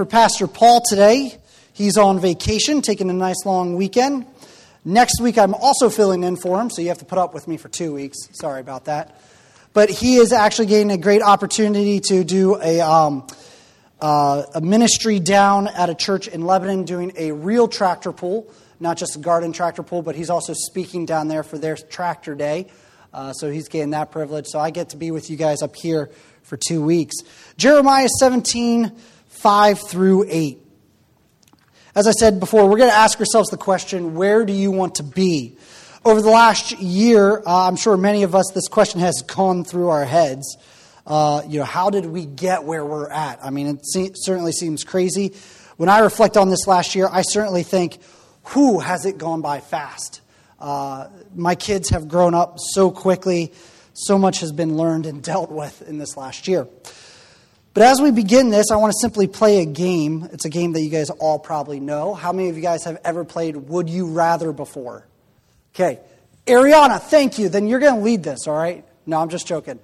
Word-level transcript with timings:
for 0.00 0.06
Pastor 0.06 0.46
Paul 0.46 0.80
today. 0.88 1.36
He's 1.74 1.98
on 1.98 2.20
vacation, 2.20 2.80
taking 2.80 3.10
a 3.10 3.12
nice 3.12 3.44
long 3.44 3.76
weekend. 3.76 4.24
Next 4.82 5.20
week, 5.20 5.36
I'm 5.36 5.52
also 5.52 5.90
filling 5.90 6.24
in 6.24 6.36
for 6.36 6.58
him, 6.58 6.70
so 6.70 6.80
you 6.80 6.88
have 6.88 7.00
to 7.00 7.04
put 7.04 7.18
up 7.18 7.34
with 7.34 7.46
me 7.46 7.58
for 7.58 7.68
two 7.68 7.92
weeks. 7.92 8.16
Sorry 8.32 8.62
about 8.62 8.86
that. 8.86 9.20
But 9.74 9.90
he 9.90 10.16
is 10.16 10.32
actually 10.32 10.68
getting 10.68 10.90
a 10.90 10.96
great 10.96 11.20
opportunity 11.20 12.00
to 12.00 12.24
do 12.24 12.58
a, 12.62 12.80
um, 12.80 13.26
uh, 14.00 14.44
a 14.54 14.62
ministry 14.62 15.20
down 15.20 15.68
at 15.68 15.90
a 15.90 15.94
church 15.94 16.28
in 16.28 16.46
Lebanon, 16.46 16.84
doing 16.84 17.12
a 17.18 17.32
real 17.32 17.68
tractor 17.68 18.10
pull, 18.10 18.50
not 18.80 18.96
just 18.96 19.16
a 19.16 19.18
garden 19.18 19.52
tractor 19.52 19.82
pull, 19.82 20.00
but 20.00 20.16
he's 20.16 20.30
also 20.30 20.54
speaking 20.54 21.04
down 21.04 21.28
there 21.28 21.42
for 21.42 21.58
their 21.58 21.76
tractor 21.76 22.34
day. 22.34 22.68
Uh, 23.12 23.34
so 23.34 23.50
he's 23.50 23.68
getting 23.68 23.90
that 23.90 24.12
privilege. 24.12 24.46
So 24.46 24.58
I 24.58 24.70
get 24.70 24.88
to 24.90 24.96
be 24.96 25.10
with 25.10 25.28
you 25.28 25.36
guys 25.36 25.60
up 25.60 25.76
here 25.76 26.08
for 26.42 26.56
two 26.56 26.80
weeks. 26.82 27.16
Jeremiah 27.58 28.08
17, 28.18 28.92
5 29.40 29.78
through 29.88 30.26
8. 30.28 30.58
As 31.94 32.06
I 32.06 32.10
said 32.10 32.40
before, 32.40 32.68
we're 32.68 32.76
going 32.76 32.90
to 32.90 32.96
ask 32.96 33.18
ourselves 33.18 33.48
the 33.48 33.56
question 33.56 34.14
where 34.14 34.44
do 34.44 34.52
you 34.52 34.70
want 34.70 34.96
to 34.96 35.02
be? 35.02 35.56
Over 36.04 36.20
the 36.20 36.28
last 36.28 36.78
year, 36.78 37.38
uh, 37.46 37.66
I'm 37.66 37.76
sure 37.76 37.96
many 37.96 38.22
of 38.22 38.34
us, 38.34 38.50
this 38.52 38.68
question 38.68 39.00
has 39.00 39.22
gone 39.22 39.64
through 39.64 39.88
our 39.88 40.04
heads. 40.04 40.58
Uh, 41.06 41.40
you 41.48 41.58
know, 41.58 41.64
how 41.64 41.88
did 41.88 42.04
we 42.04 42.26
get 42.26 42.64
where 42.64 42.84
we're 42.84 43.08
at? 43.08 43.42
I 43.42 43.48
mean, 43.48 43.66
it 43.68 43.86
se- 43.86 44.12
certainly 44.16 44.52
seems 44.52 44.84
crazy. 44.84 45.32
When 45.78 45.88
I 45.88 46.00
reflect 46.00 46.36
on 46.36 46.50
this 46.50 46.66
last 46.66 46.94
year, 46.94 47.08
I 47.10 47.22
certainly 47.22 47.62
think, 47.62 47.98
who 48.44 48.78
has 48.78 49.06
it 49.06 49.16
gone 49.16 49.40
by 49.40 49.60
fast? 49.60 50.20
Uh, 50.58 51.08
my 51.34 51.54
kids 51.54 51.88
have 51.88 52.08
grown 52.08 52.34
up 52.34 52.56
so 52.58 52.90
quickly. 52.90 53.54
So 53.94 54.18
much 54.18 54.40
has 54.40 54.52
been 54.52 54.76
learned 54.76 55.06
and 55.06 55.22
dealt 55.22 55.50
with 55.50 55.80
in 55.88 55.96
this 55.96 56.18
last 56.18 56.46
year. 56.46 56.68
But 57.72 57.84
as 57.84 58.00
we 58.00 58.10
begin 58.10 58.50
this, 58.50 58.70
I 58.72 58.76
want 58.76 58.92
to 58.92 58.98
simply 59.00 59.28
play 59.28 59.62
a 59.62 59.66
game. 59.66 60.28
It's 60.32 60.44
a 60.44 60.48
game 60.48 60.72
that 60.72 60.80
you 60.80 60.90
guys 60.90 61.10
all 61.10 61.38
probably 61.38 61.78
know. 61.78 62.14
How 62.14 62.32
many 62.32 62.48
of 62.48 62.56
you 62.56 62.62
guys 62.62 62.84
have 62.84 63.00
ever 63.04 63.24
played 63.24 63.54
Would 63.56 63.88
You 63.88 64.08
Rather 64.08 64.52
before? 64.52 65.06
Okay. 65.74 66.00
Ariana, 66.46 67.00
thank 67.00 67.38
you. 67.38 67.48
Then 67.48 67.68
you're 67.68 67.78
going 67.78 67.94
to 67.94 68.00
lead 68.00 68.24
this, 68.24 68.48
all 68.48 68.56
right? 68.56 68.84
No, 69.06 69.20
I'm 69.20 69.28
just 69.28 69.46
joking. 69.46 69.78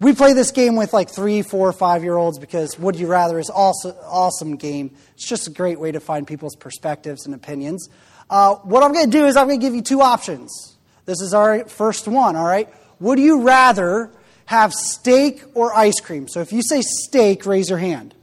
We 0.00 0.14
play 0.14 0.32
this 0.32 0.50
game 0.50 0.74
with 0.74 0.92
like 0.92 1.08
three, 1.08 1.42
four, 1.42 1.72
five 1.72 2.02
year 2.02 2.16
olds 2.16 2.38
because 2.38 2.78
Would 2.78 2.96
You 2.96 3.06
Rather 3.06 3.38
is 3.38 3.50
also 3.50 3.96
awesome 4.02 4.56
game. 4.56 4.90
It's 5.14 5.28
just 5.28 5.46
a 5.46 5.50
great 5.50 5.78
way 5.78 5.92
to 5.92 6.00
find 6.00 6.26
people's 6.26 6.56
perspectives 6.56 7.24
and 7.24 7.34
opinions. 7.34 7.88
Uh, 8.28 8.56
what 8.56 8.82
I'm 8.82 8.92
going 8.92 9.06
to 9.06 9.10
do 9.10 9.26
is 9.26 9.36
I'm 9.36 9.46
going 9.46 9.60
to 9.60 9.64
give 9.64 9.74
you 9.74 9.82
two 9.82 10.02
options. 10.02 10.76
This 11.06 11.20
is 11.20 11.32
our 11.32 11.66
first 11.66 12.08
one, 12.08 12.34
all 12.34 12.44
right? 12.44 12.68
Would 12.98 13.20
you 13.20 13.42
rather 13.42 14.10
have 14.46 14.72
steak 14.72 15.42
or 15.54 15.74
ice 15.74 16.00
cream? 16.00 16.28
So 16.28 16.40
if 16.40 16.52
you 16.52 16.62
say 16.62 16.82
steak, 16.82 17.46
raise 17.46 17.68
your 17.68 17.78
hand. 17.78 18.14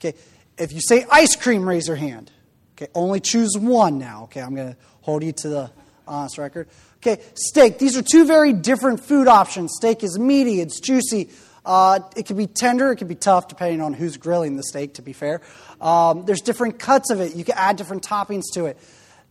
Okay. 0.00 0.16
If 0.58 0.72
you 0.72 0.80
say 0.80 1.06
ice 1.10 1.36
cream, 1.36 1.66
raise 1.68 1.86
your 1.86 1.96
hand. 1.96 2.30
Okay. 2.76 2.90
Only 2.94 3.20
choose 3.20 3.56
one 3.56 3.98
now. 3.98 4.24
Okay. 4.24 4.40
I'm 4.40 4.54
going 4.54 4.72
to 4.72 4.76
hold 5.02 5.22
you 5.22 5.32
to 5.32 5.48
the 5.48 5.70
honest 6.06 6.38
record. 6.38 6.68
Okay. 6.96 7.22
Steak. 7.34 7.78
These 7.78 7.96
are 7.96 8.02
two 8.02 8.26
very 8.26 8.52
different 8.52 9.00
food 9.00 9.28
options. 9.28 9.72
Steak 9.76 10.02
is 10.02 10.18
meaty, 10.18 10.60
it's 10.60 10.80
juicy. 10.80 11.30
Uh, 11.64 12.00
it 12.16 12.26
can 12.26 12.36
be 12.36 12.48
tender, 12.48 12.90
it 12.90 12.96
can 12.96 13.06
be 13.06 13.14
tough, 13.14 13.46
depending 13.46 13.80
on 13.80 13.92
who's 13.92 14.16
grilling 14.16 14.56
the 14.56 14.64
steak, 14.64 14.94
to 14.94 15.02
be 15.02 15.12
fair. 15.12 15.40
Um, 15.80 16.24
there's 16.24 16.40
different 16.40 16.80
cuts 16.80 17.10
of 17.10 17.20
it. 17.20 17.36
You 17.36 17.44
can 17.44 17.54
add 17.56 17.76
different 17.76 18.02
toppings 18.02 18.42
to 18.54 18.66
it. 18.66 18.78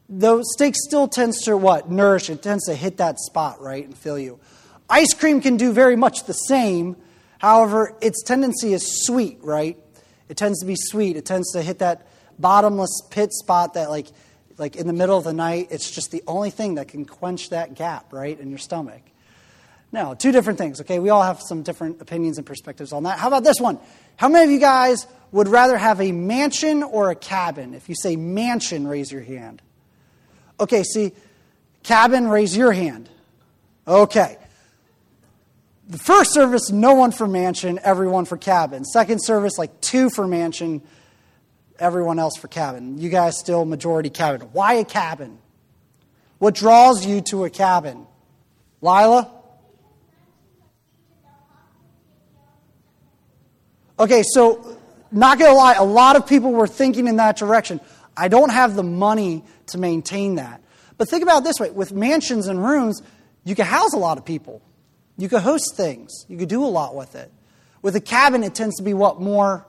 The 0.08 0.42
steak 0.54 0.76
still 0.78 1.08
tends 1.08 1.42
to 1.44 1.58
what? 1.58 1.92
Nourish. 1.92 2.30
It 2.30 2.42
tends 2.42 2.66
to 2.68 2.76
hit 2.76 2.98
that 2.98 3.20
spot, 3.20 3.62
right, 3.62 3.84
and 3.84 3.98
fill 3.98 4.20
you. 4.20 4.40
Ice 4.92 5.14
cream 5.14 5.40
can 5.40 5.56
do 5.56 5.72
very 5.72 5.96
much 5.96 6.26
the 6.26 6.34
same. 6.34 6.98
However, 7.40 7.96
its 8.02 8.22
tendency 8.24 8.74
is 8.74 9.06
sweet, 9.06 9.40
right? 9.42 9.78
It 10.28 10.36
tends 10.36 10.60
to 10.60 10.66
be 10.66 10.76
sweet. 10.76 11.16
It 11.16 11.26
tends 11.26 11.54
to 11.54 11.62
hit 11.62 11.80
that 11.80 12.06
bottomless 12.38 13.02
pit 13.10 13.32
spot 13.32 13.76
that, 13.76 13.90
like, 13.90 14.08
like 14.58 14.76
in 14.76 14.88
the 14.88 14.94
middle 14.94 15.18
of 15.18 15.24
the 15.24 15.34
night, 15.34 15.70
it's 15.72 15.90
just 15.90 16.12
the 16.12 16.22
only 16.28 16.50
thing 16.50 16.76
that 16.76 16.90
can 16.90 17.06
quench 17.06 17.52
that 17.52 17.74
gap, 17.74 18.12
right, 18.12 18.38
in 18.38 18.50
your 18.50 18.60
stomach. 18.60 19.02
Now, 19.94 20.14
two 20.14 20.34
different 20.34 20.60
things, 20.60 20.82
okay? 20.82 21.00
We 21.00 21.10
all 21.10 21.24
have 21.24 21.42
some 21.42 21.64
different 21.64 22.02
opinions 22.02 22.38
and 22.38 22.46
perspectives 22.46 22.92
on 22.92 23.04
that. 23.04 23.18
How 23.18 23.30
about 23.30 23.46
this 23.46 23.62
one? 23.62 23.80
How 24.18 24.28
many 24.28 24.44
of 24.44 24.52
you 24.52 24.60
guys 24.60 25.08
would 25.32 25.48
rather 25.48 25.78
have 25.78 26.02
a 26.02 26.12
mansion 26.12 26.84
or 26.84 27.12
a 27.12 27.16
cabin? 27.16 27.74
If 27.74 27.88
you 27.88 27.96
say 27.96 28.18
mansion, 28.18 28.88
raise 28.88 29.10
your 29.10 29.22
hand. 29.22 29.62
Okay, 30.60 30.84
see, 30.84 31.14
cabin, 31.84 32.28
raise 32.28 32.56
your 32.56 32.74
hand. 32.74 33.10
Okay. 33.88 34.38
The 35.92 35.98
first 35.98 36.34
service, 36.34 36.72
no 36.72 36.94
one 36.94 37.12
for 37.12 37.28
mansion, 37.28 37.78
everyone 37.84 38.24
for 38.24 38.38
cabin. 38.38 38.86
Second 38.86 39.20
service, 39.22 39.58
like 39.58 39.82
two 39.82 40.10
for 40.10 40.26
mansion, 40.26 40.82
everyone 41.78 42.18
else 42.18 42.38
for 42.38 42.48
cabin. 42.48 42.98
You 42.98 43.10
guys 43.10 43.38
still 43.38 43.66
majority 43.66 44.10
cabin. 44.10 44.48
Why 44.54 44.76
a 44.76 44.86
cabin? 44.86 45.38
What 46.38 46.56
draws 46.56 47.06
you 47.06 47.20
to 47.24 47.44
a 47.44 47.50
cabin? 47.50 48.08
Lila? 48.80 49.30
Okay, 54.00 54.24
so 54.24 54.78
not 55.12 55.40
gonna 55.40 55.54
lie, 55.54 55.74
a 55.74 55.84
lot 55.84 56.16
of 56.16 56.26
people 56.26 56.54
were 56.54 56.68
thinking 56.68 57.10
in 57.10 57.18
that 57.18 57.36
direction. 57.36 57.82
I 58.16 58.30
don't 58.30 58.52
have 58.52 58.76
the 58.76 58.84
money 58.84 59.44
to 59.68 59.78
maintain 59.78 60.36
that. 60.36 60.62
But 60.98 61.10
think 61.10 61.22
about 61.22 61.44
this 61.44 61.60
way 61.60 61.70
with 61.70 61.92
mansions 61.92 62.48
and 62.48 62.64
rooms, 62.64 63.02
you 63.44 63.56
can 63.56 63.66
house 63.66 63.92
a 63.92 64.00
lot 64.00 64.18
of 64.18 64.24
people. 64.24 64.62
You 65.18 65.30
could 65.30 65.42
host 65.42 65.76
things. 65.76 66.26
You 66.28 66.38
could 66.38 66.50
do 66.50 66.64
a 66.64 66.68
lot 66.68 66.96
with 66.96 67.16
it. 67.16 67.32
With 67.82 67.96
a 67.96 68.02
cabin, 68.02 68.44
it 68.44 68.56
tends 68.56 68.78
to 68.78 68.84
be 68.84 68.94
what? 68.94 69.20
More 69.20 69.66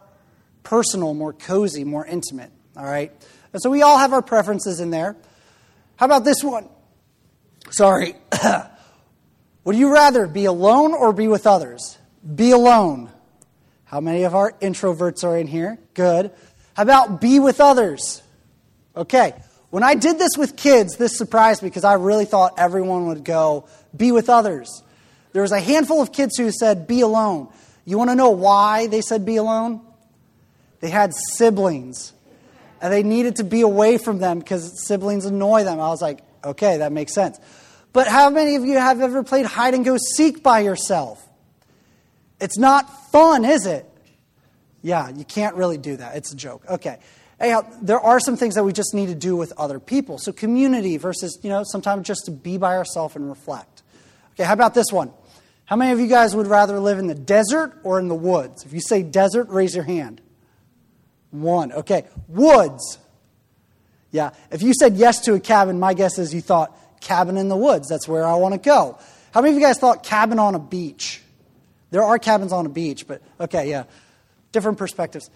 personal, 0.63 1.15
more 1.15 1.33
cozy, 1.33 1.85
more 1.85 2.07
intimate. 2.07 2.51
All 2.77 2.85
right? 2.85 3.13
And 3.53 3.63
so 3.63 3.71
we 3.71 3.83
all 3.83 3.99
have 3.99 4.13
our 4.13 4.23
preferences 4.23 4.81
in 4.81 4.91
there. 4.91 5.17
How 5.97 6.07
about 6.07 6.25
this 6.25 6.43
one? 6.43 6.69
Sorry. 7.71 8.15
Would 9.65 9.77
you 9.77 9.93
rather 9.93 10.27
be 10.27 10.47
alone 10.47 10.95
or 10.95 11.13
be 11.13 11.29
with 11.29 11.47
others? 11.47 11.99
Be 12.35 12.51
alone. 12.51 13.11
How 13.85 14.01
many 14.01 14.25
of 14.25 14.35
our 14.35 14.53
introverts 14.53 15.23
are 15.23 15.37
in 15.37 15.47
here? 15.47 15.79
Good. 15.95 16.31
How 16.75 16.83
about 16.83 17.21
be 17.21 17.39
with 17.39 17.61
others? 17.61 18.23
Okay. 18.97 19.35
When 19.71 19.83
I 19.83 19.95
did 19.95 20.19
this 20.19 20.33
with 20.37 20.57
kids, 20.57 20.97
this 20.97 21.17
surprised 21.17 21.63
me 21.63 21.69
because 21.69 21.85
I 21.85 21.95
really 21.95 22.25
thought 22.25 22.55
everyone 22.59 23.07
would 23.07 23.25
go 23.25 23.67
be 23.97 24.13
with 24.13 24.29
others. 24.29 24.83
There 25.33 25.43
was 25.43 25.53
a 25.53 25.61
handful 25.61 26.03
of 26.03 26.13
kids 26.13 26.37
who 26.37 26.51
said, 26.51 26.87
be 26.87 27.01
alone. 27.01 27.49
You 27.85 27.99
want 27.99 28.11
to 28.11 28.15
know 28.15 28.31
why 28.31 28.87
they 28.87 29.01
said 29.01 29.25
be 29.25 29.37
alone? 29.37 29.81
They 30.81 30.91
had 30.91 31.13
siblings. 31.35 32.13
And 32.81 32.93
they 32.93 33.03
needed 33.03 33.37
to 33.37 33.45
be 33.45 33.61
away 33.61 33.99
from 33.99 34.19
them 34.19 34.41
because 34.41 34.87
siblings 34.87 35.25
annoy 35.25 35.65
them. 35.65 35.81
I 35.81 35.89
was 35.89 36.03
like, 36.03 36.21
okay, 36.45 36.79
that 36.79 36.93
makes 36.93 37.15
sense. 37.15 37.39
But 37.93 38.09
how 38.09 38.31
many 38.31 38.57
of 38.57 38.65
you 38.65 38.79
have 38.79 39.01
ever 39.01 39.23
played 39.23 39.47
hide 39.47 39.75
and 39.75 39.85
go 39.85 39.97
seek 40.17 40.43
by 40.43 40.61
yourself? 40.61 41.25
It's 42.41 42.59
not 42.59 43.11
fun, 43.13 43.45
is 43.45 43.67
it? 43.67 43.87
Yeah, 44.83 45.11
you 45.11 45.25
can't 45.25 45.55
really 45.55 45.79
do 45.79 45.97
that. 45.97 46.17
It's 46.17 46.33
a 46.33 46.37
joke. 46.37 46.65
Okay. 46.69 46.99
Anyhow, 47.39 47.63
there 47.81 48.01
are 48.01 48.19
some 48.21 48.37
things 48.37 48.57
that 48.57 48.65
we 48.65 48.73
just 48.73 48.95
need 48.95 49.07
to 49.07 49.15
do 49.15 49.37
with 49.37 49.53
other 49.57 49.79
people. 49.79 50.19
So 50.19 50.33
community 50.33 50.97
versus, 50.97 51.39
you 51.43 51.51
know, 51.51 51.63
sometimes 51.65 52.07
just 52.07 52.25
to 52.27 52.31
be 52.31 52.59
by 52.59 52.77
ourselves 52.77 53.15
and 53.15 53.29
reflect. 53.29 53.83
Okay, 54.35 54.45
how 54.45 54.55
about 54.55 54.75
this 54.75 54.91
one? 54.91 55.13
How 55.65 55.77
many 55.77 55.93
of 55.93 56.01
you 56.01 56.07
guys 56.07 56.35
would 56.35 56.47
rather 56.47 56.79
live 56.81 56.99
in 56.99 57.07
the 57.07 57.15
desert 57.15 57.79
or 57.83 57.99
in 57.99 58.09
the 58.09 58.15
woods? 58.15 58.65
If 58.65 58.73
you 58.73 58.81
say 58.81 59.03
desert, 59.03 59.49
raise 59.49 59.75
your 59.75 59.85
hand. 59.85 60.21
One. 61.31 61.73
Okay. 61.73 62.07
Woods. 62.29 62.99
Yeah. 64.11 64.31
If 64.51 64.63
you 64.63 64.75
said 64.75 64.97
yes 64.97 65.21
to 65.21 65.35
a 65.35 65.41
cabin, 65.41 65.81
my 65.81 65.95
guess 65.95 66.19
is 66.19 66.35
you 66.35 66.41
thought 66.41 66.77
cabin 67.01 67.37
in 67.37 67.49
the 67.49 67.57
woods. 67.57 67.89
That's 67.89 68.07
where 68.07 68.27
I 68.27 68.35
want 68.35 68.55
to 68.55 68.61
go. 68.61 68.99
How 69.33 69.41
many 69.41 69.55
of 69.55 69.61
you 69.61 69.67
guys 69.67 69.79
thought 69.79 70.03
cabin 70.03 70.39
on 70.39 70.55
a 70.55 70.59
beach? 70.59 71.23
There 71.91 72.03
are 72.03 72.19
cabins 72.19 72.53
on 72.53 72.67
a 72.67 72.69
beach, 72.69 73.07
but 73.07 73.23
okay, 73.41 73.69
yeah. 73.69 73.85
Different 74.53 74.79
perspectives. 74.79 75.31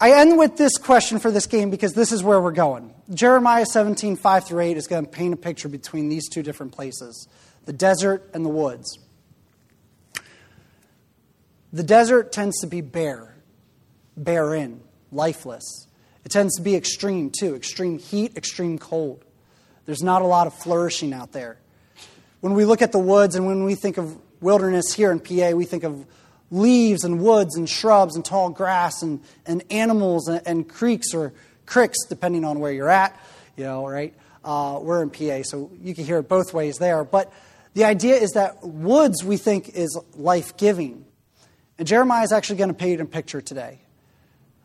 I 0.00 0.20
end 0.20 0.36
with 0.36 0.56
this 0.56 0.78
question 0.78 1.20
for 1.20 1.30
this 1.30 1.46
game 1.46 1.70
because 1.70 1.92
this 1.92 2.10
is 2.10 2.24
where 2.24 2.40
we're 2.40 2.52
going. 2.52 2.92
Jeremiah 3.14 3.64
17, 3.64 4.16
5 4.16 4.46
through 4.46 4.60
8 4.60 4.76
is 4.76 4.86
going 4.86 5.04
to 5.04 5.10
paint 5.10 5.32
a 5.32 5.36
picture 5.36 5.68
between 5.68 6.08
these 6.08 6.28
two 6.28 6.42
different 6.42 6.72
places 6.72 7.28
the 7.64 7.72
desert 7.72 8.28
and 8.34 8.44
the 8.44 8.48
woods. 8.48 8.98
The 11.72 11.82
desert 11.82 12.32
tends 12.32 12.60
to 12.60 12.66
be 12.66 12.80
bare, 12.82 13.34
barren, 14.16 14.82
lifeless. 15.10 15.86
It 16.24 16.30
tends 16.30 16.56
to 16.56 16.62
be 16.62 16.76
extreme, 16.76 17.30
too 17.30 17.54
extreme 17.54 17.98
heat, 17.98 18.36
extreme 18.36 18.78
cold. 18.78 19.24
There's 19.86 20.02
not 20.02 20.22
a 20.22 20.26
lot 20.26 20.46
of 20.46 20.54
flourishing 20.54 21.12
out 21.12 21.32
there. 21.32 21.58
When 22.40 22.54
we 22.54 22.64
look 22.64 22.82
at 22.82 22.92
the 22.92 22.98
woods 22.98 23.36
and 23.36 23.46
when 23.46 23.64
we 23.64 23.74
think 23.74 23.98
of 23.98 24.16
wilderness 24.40 24.92
here 24.92 25.10
in 25.10 25.20
PA, 25.20 25.50
we 25.50 25.64
think 25.64 25.84
of 25.84 26.06
leaves 26.50 27.04
and 27.04 27.20
woods 27.20 27.56
and 27.56 27.68
shrubs 27.68 28.14
and 28.16 28.24
tall 28.24 28.50
grass 28.50 29.02
and, 29.02 29.20
and 29.46 29.62
animals 29.70 30.28
and, 30.28 30.42
and 30.46 30.68
creeks 30.68 31.14
or 31.14 31.32
cricks, 31.64 32.04
depending 32.08 32.44
on 32.44 32.60
where 32.60 32.72
you're 32.72 32.90
at, 32.90 33.18
you 33.56 33.64
know, 33.64 33.86
right? 33.86 34.14
Uh, 34.44 34.78
we're 34.82 35.02
in 35.02 35.10
PA, 35.10 35.42
so 35.42 35.70
you 35.80 35.94
can 35.94 36.04
hear 36.04 36.18
it 36.18 36.28
both 36.28 36.52
ways 36.52 36.76
there. 36.76 37.04
But 37.04 37.32
the 37.74 37.84
idea 37.84 38.16
is 38.16 38.32
that 38.32 38.62
woods, 38.62 39.24
we 39.24 39.36
think, 39.36 39.70
is 39.70 39.98
life 40.14 40.56
giving. 40.56 41.06
And 41.82 41.86
Jeremiah 41.88 42.22
is 42.22 42.30
actually 42.30 42.58
going 42.58 42.68
to 42.68 42.74
paint 42.74 43.00
a 43.00 43.04
picture 43.04 43.40
today 43.40 43.80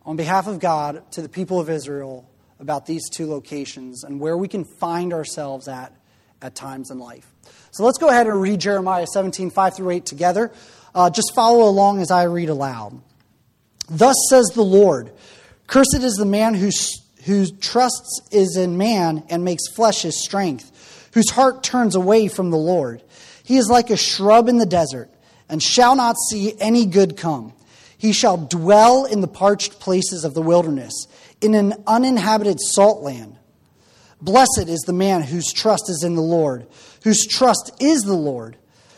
on 0.06 0.18
behalf 0.18 0.46
of 0.46 0.60
God 0.60 1.02
to 1.14 1.24
the 1.24 1.28
people 1.28 1.60
of 1.60 1.68
Israel 1.68 2.30
about 2.60 2.86
these 2.86 3.10
two 3.10 3.26
locations 3.26 4.04
and 4.04 4.20
where 4.20 4.38
we 4.38 4.48
can 4.48 4.64
find 4.64 5.12
ourselves 5.12 5.68
at 5.68 5.92
at 6.44 6.54
times 6.54 6.92
in 6.92 7.00
life. 7.00 7.26
So 7.72 7.84
let's 7.84 7.98
go 7.98 8.10
ahead 8.10 8.28
and 8.28 8.40
read 8.40 8.62
Jeremiah 8.62 9.08
17, 9.08 9.50
5 9.50 9.76
through 9.76 9.90
8 9.90 10.06
together. 10.06 10.52
Uh, 10.94 11.10
just 11.10 11.34
follow 11.34 11.68
along 11.68 12.02
as 12.02 12.12
I 12.12 12.26
read 12.26 12.50
aloud. 12.50 13.02
Thus 13.90 14.16
says 14.30 14.52
the 14.54 14.62
Lord 14.62 15.12
Cursed 15.66 16.04
is 16.04 16.18
the 16.18 16.26
man 16.26 16.54
whose, 16.54 17.02
whose 17.26 17.52
trusts 17.52 18.22
is 18.32 18.58
in 18.58 18.78
man 18.78 19.24
and 19.32 19.44
makes 19.44 19.68
flesh 19.76 20.04
his 20.04 20.24
strength, 20.24 21.10
whose 21.16 21.32
heart 21.32 21.64
turns 21.64 21.96
away 21.96 22.28
from 22.28 22.52
the 22.52 22.58
Lord. 22.58 23.02
He 23.44 23.58
is 23.58 23.70
like 23.72 23.90
a 23.90 23.98
shrub 23.98 24.50
in 24.50 24.60
the 24.60 24.68
desert 24.68 25.10
and 25.50 25.62
shall 25.62 25.96
not 25.96 26.16
see 26.30 26.56
any 26.60 26.86
good 26.86 27.18
come. 27.18 27.54
He 27.98 28.12
shall 28.12 28.38
dwell 28.38 29.06
in 29.06 29.22
the 29.22 29.28
parched 29.28 29.80
places 29.80 30.24
of 30.24 30.34
the 30.34 30.42
wilderness, 30.42 31.08
in 31.42 31.56
an 31.56 31.74
uninhabited 31.88 32.60
salt 32.60 33.02
land. 33.02 33.38
Blessed 34.22 34.68
is 34.68 34.82
the 34.82 34.94
man 34.94 35.22
whose 35.22 35.52
trust 35.54 35.90
is 35.90 36.04
in 36.04 36.16
the 36.16 36.22
Lord, 36.22 36.68
whose 37.04 37.26
trust 37.26 37.72
is 37.80 38.02
the 38.02 38.14
Lord. 38.14 38.58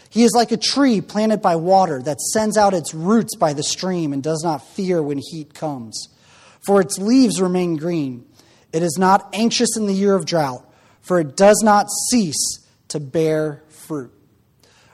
He 0.10 0.24
is 0.24 0.34
like 0.34 0.52
a 0.52 0.58
tree 0.58 1.02
planted 1.02 1.42
by 1.42 1.56
water 1.56 2.02
that 2.02 2.20
sends 2.20 2.58
out 2.58 2.74
its 2.74 2.94
roots 2.94 3.36
by 3.36 3.54
the 3.54 3.64
stream 3.64 4.12
and 4.12 4.24
does 4.24 4.42
not 4.44 4.68
fear 4.70 5.04
when 5.04 5.20
heat 5.20 5.54
comes. 5.54 6.10
For 6.62 6.82
its 6.82 6.98
leaves 6.98 7.42
remain 7.42 7.76
green. 7.76 8.26
It 8.74 8.84
is 8.84 8.98
not 8.98 9.30
anxious 9.34 9.78
in 9.78 9.88
the 9.88 9.94
year 9.94 10.16
of 10.16 10.26
drought, 10.26 10.66
for 11.02 11.20
it 11.20 11.36
does 11.38 11.62
not 11.64 11.88
cease 12.10 12.66
to 12.90 13.00
bear 13.00 13.64
fruit. 13.70 14.12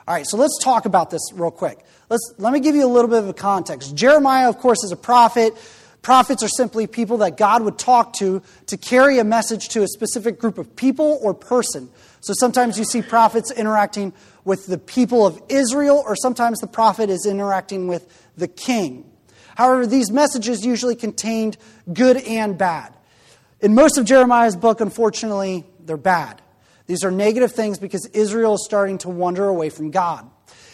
All 0.07 0.13
right, 0.13 0.25
so 0.27 0.37
let's 0.37 0.59
talk 0.63 0.85
about 0.85 1.09
this 1.09 1.21
real 1.33 1.49
quick. 1.49 1.79
Let's, 2.09 2.35
let 2.37 2.53
me 2.53 2.59
give 2.59 2.75
you 2.75 2.85
a 2.85 2.91
little 2.91 3.09
bit 3.09 3.19
of 3.19 3.29
a 3.29 3.33
context. 3.33 3.95
Jeremiah, 3.95 4.47
of 4.49 4.59
course, 4.59 4.83
is 4.83 4.91
a 4.91 4.95
prophet. 4.95 5.53
Prophets 6.03 6.43
are 6.43 6.47
simply 6.47 6.85
people 6.85 7.17
that 7.17 7.37
God 7.37 7.63
would 7.63 7.79
talk 7.79 8.13
to 8.17 8.43
to 8.67 8.77
carry 8.77 9.17
a 9.17 9.23
message 9.23 9.69
to 9.69 9.81
a 9.81 9.87
specific 9.87 10.37
group 10.37 10.59
of 10.59 10.75
people 10.75 11.17
or 11.23 11.33
person. 11.33 11.89
So 12.21 12.33
sometimes 12.37 12.77
you 12.77 12.85
see 12.85 13.01
prophets 13.01 13.51
interacting 13.51 14.13
with 14.43 14.67
the 14.67 14.77
people 14.77 15.25
of 15.25 15.41
Israel, 15.49 16.03
or 16.05 16.15
sometimes 16.15 16.59
the 16.59 16.67
prophet 16.67 17.09
is 17.09 17.25
interacting 17.25 17.87
with 17.87 18.07
the 18.37 18.47
king. 18.47 19.09
However, 19.55 19.87
these 19.87 20.11
messages 20.11 20.63
usually 20.63 20.95
contained 20.95 21.57
good 21.91 22.17
and 22.17 22.55
bad. 22.55 22.93
In 23.61 23.73
most 23.73 23.97
of 23.97 24.05
Jeremiah's 24.05 24.55
book, 24.55 24.81
unfortunately, 24.81 25.65
they're 25.79 25.97
bad. 25.97 26.43
These 26.87 27.03
are 27.03 27.11
negative 27.11 27.51
things 27.51 27.79
because 27.79 28.05
Israel 28.07 28.55
is 28.55 28.65
starting 28.65 28.97
to 28.99 29.09
wander 29.09 29.47
away 29.47 29.69
from 29.69 29.91
God. 29.91 30.29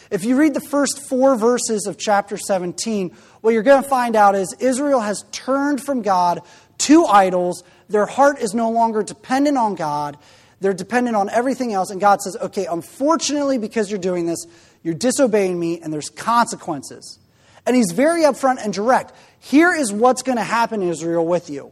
If 0.09 0.25
you 0.25 0.35
read 0.35 0.53
the 0.53 0.59
first 0.59 1.07
four 1.07 1.37
verses 1.37 1.87
of 1.87 1.97
chapter 1.97 2.35
17, 2.35 3.15
what 3.39 3.53
you're 3.53 3.63
going 3.63 3.81
to 3.81 3.89
find 3.89 4.17
out 4.17 4.35
is 4.35 4.53
Israel 4.59 4.99
has 4.99 5.23
turned 5.31 5.81
from 5.81 6.01
God 6.01 6.41
to 6.79 7.05
idols. 7.05 7.63
Their 7.87 8.05
heart 8.05 8.39
is 8.39 8.53
no 8.53 8.71
longer 8.71 9.03
dependent 9.03 9.57
on 9.57 9.75
God. 9.75 10.17
They're 10.59 10.73
dependent 10.73 11.15
on 11.15 11.29
everything 11.29 11.71
else. 11.73 11.91
And 11.91 12.01
God 12.01 12.21
says, 12.21 12.35
okay, 12.41 12.65
unfortunately, 12.65 13.57
because 13.57 13.89
you're 13.89 13.99
doing 13.99 14.25
this, 14.25 14.45
you're 14.83 14.93
disobeying 14.93 15.57
me, 15.57 15.79
and 15.79 15.93
there's 15.93 16.09
consequences. 16.09 17.17
And 17.65 17.75
he's 17.75 17.91
very 17.93 18.23
upfront 18.23 18.63
and 18.63 18.73
direct. 18.73 19.13
Here 19.39 19.73
is 19.73 19.93
what's 19.93 20.23
going 20.23 20.37
to 20.37 20.43
happen, 20.43 20.81
Israel, 20.81 21.25
with 21.25 21.49
you. 21.49 21.71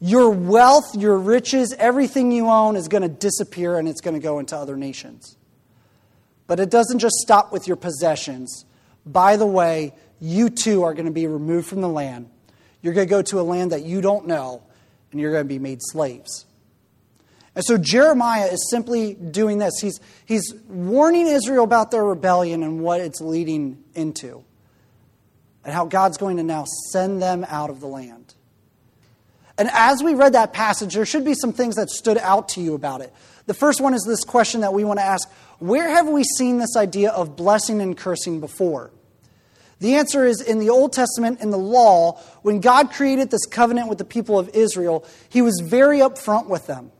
Your 0.00 0.30
wealth, 0.30 0.94
your 0.94 1.18
riches, 1.18 1.74
everything 1.78 2.30
you 2.30 2.48
own 2.48 2.76
is 2.76 2.88
going 2.88 3.02
to 3.02 3.08
disappear 3.08 3.78
and 3.78 3.88
it's 3.88 4.00
going 4.00 4.14
to 4.14 4.20
go 4.20 4.38
into 4.38 4.56
other 4.56 4.76
nations. 4.76 5.36
But 6.46 6.60
it 6.60 6.70
doesn't 6.70 6.98
just 6.98 7.16
stop 7.16 7.52
with 7.52 7.66
your 7.66 7.76
possessions. 7.76 8.66
By 9.04 9.36
the 9.36 9.46
way, 9.46 9.94
you 10.20 10.50
too 10.50 10.82
are 10.82 10.94
going 10.94 11.06
to 11.06 11.12
be 11.12 11.26
removed 11.26 11.66
from 11.66 11.80
the 11.80 11.88
land. 11.88 12.30
You're 12.82 12.94
going 12.94 13.06
to 13.06 13.10
go 13.10 13.22
to 13.22 13.40
a 13.40 13.42
land 13.42 13.72
that 13.72 13.84
you 13.84 14.00
don't 14.00 14.26
know, 14.26 14.62
and 15.10 15.20
you're 15.20 15.32
going 15.32 15.44
to 15.44 15.48
be 15.48 15.58
made 15.58 15.80
slaves. 15.82 16.44
And 17.54 17.64
so 17.64 17.78
Jeremiah 17.78 18.46
is 18.46 18.68
simply 18.70 19.14
doing 19.14 19.58
this. 19.58 19.72
He's, 19.80 19.98
he's 20.26 20.54
warning 20.68 21.26
Israel 21.26 21.64
about 21.64 21.90
their 21.90 22.04
rebellion 22.04 22.62
and 22.62 22.80
what 22.80 23.00
it's 23.00 23.20
leading 23.20 23.82
into, 23.94 24.44
and 25.64 25.72
how 25.72 25.86
God's 25.86 26.18
going 26.18 26.36
to 26.36 26.42
now 26.42 26.64
send 26.92 27.20
them 27.20 27.46
out 27.48 27.70
of 27.70 27.80
the 27.80 27.88
land. 27.88 28.34
And 29.58 29.70
as 29.72 30.02
we 30.02 30.14
read 30.14 30.34
that 30.34 30.52
passage, 30.52 30.94
there 30.94 31.06
should 31.06 31.24
be 31.24 31.34
some 31.34 31.52
things 31.52 31.76
that 31.76 31.88
stood 31.88 32.18
out 32.18 32.50
to 32.50 32.60
you 32.60 32.74
about 32.74 33.00
it. 33.00 33.12
The 33.46 33.54
first 33.54 33.80
one 33.80 33.94
is 33.94 34.04
this 34.06 34.24
question 34.24 34.60
that 34.60 34.74
we 34.74 34.84
want 34.84 34.98
to 34.98 35.04
ask 35.04 35.28
where 35.58 35.88
have 35.88 36.08
we 36.08 36.22
seen 36.22 36.58
this 36.58 36.76
idea 36.76 37.10
of 37.10 37.36
blessing 37.36 37.80
and 37.80 37.96
cursing 37.96 38.40
before? 38.40 38.90
The 39.78 39.94
answer 39.94 40.24
is 40.24 40.40
in 40.40 40.58
the 40.58 40.70
Old 40.70 40.92
Testament, 40.92 41.40
in 41.40 41.50
the 41.50 41.58
law, 41.58 42.20
when 42.42 42.60
God 42.60 42.92
created 42.92 43.30
this 43.30 43.46
covenant 43.46 43.88
with 43.88 43.98
the 43.98 44.04
people 44.04 44.38
of 44.38 44.50
Israel, 44.54 45.04
he 45.28 45.42
was 45.42 45.62
very 45.64 45.98
upfront 45.98 46.48
with 46.48 46.66
them. 46.66 46.92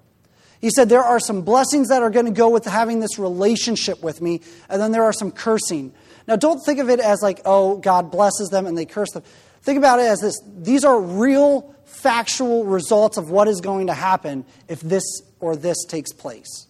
He 0.60 0.70
said, 0.70 0.88
There 0.88 1.02
are 1.02 1.20
some 1.20 1.42
blessings 1.42 1.88
that 1.88 2.02
are 2.02 2.10
going 2.10 2.26
to 2.26 2.32
go 2.32 2.48
with 2.48 2.64
having 2.64 3.00
this 3.00 3.18
relationship 3.18 4.02
with 4.02 4.20
me, 4.20 4.40
and 4.68 4.80
then 4.80 4.92
there 4.92 5.04
are 5.04 5.12
some 5.12 5.30
cursing. 5.30 5.92
Now, 6.26 6.36
don't 6.36 6.58
think 6.64 6.78
of 6.78 6.90
it 6.90 7.00
as 7.00 7.22
like, 7.22 7.40
oh, 7.44 7.76
God 7.76 8.10
blesses 8.10 8.48
them 8.48 8.66
and 8.66 8.76
they 8.76 8.84
curse 8.84 9.12
them. 9.12 9.22
Think 9.62 9.78
about 9.78 10.00
it 10.00 10.06
as 10.06 10.20
this 10.20 10.40
these 10.58 10.84
are 10.84 11.00
real, 11.00 11.74
factual 11.86 12.64
results 12.64 13.16
of 13.16 13.30
what 13.30 13.48
is 13.48 13.60
going 13.60 13.86
to 13.86 13.94
happen 13.94 14.44
if 14.68 14.80
this 14.80 15.04
or 15.40 15.56
this 15.56 15.84
takes 15.86 16.12
place. 16.12 16.66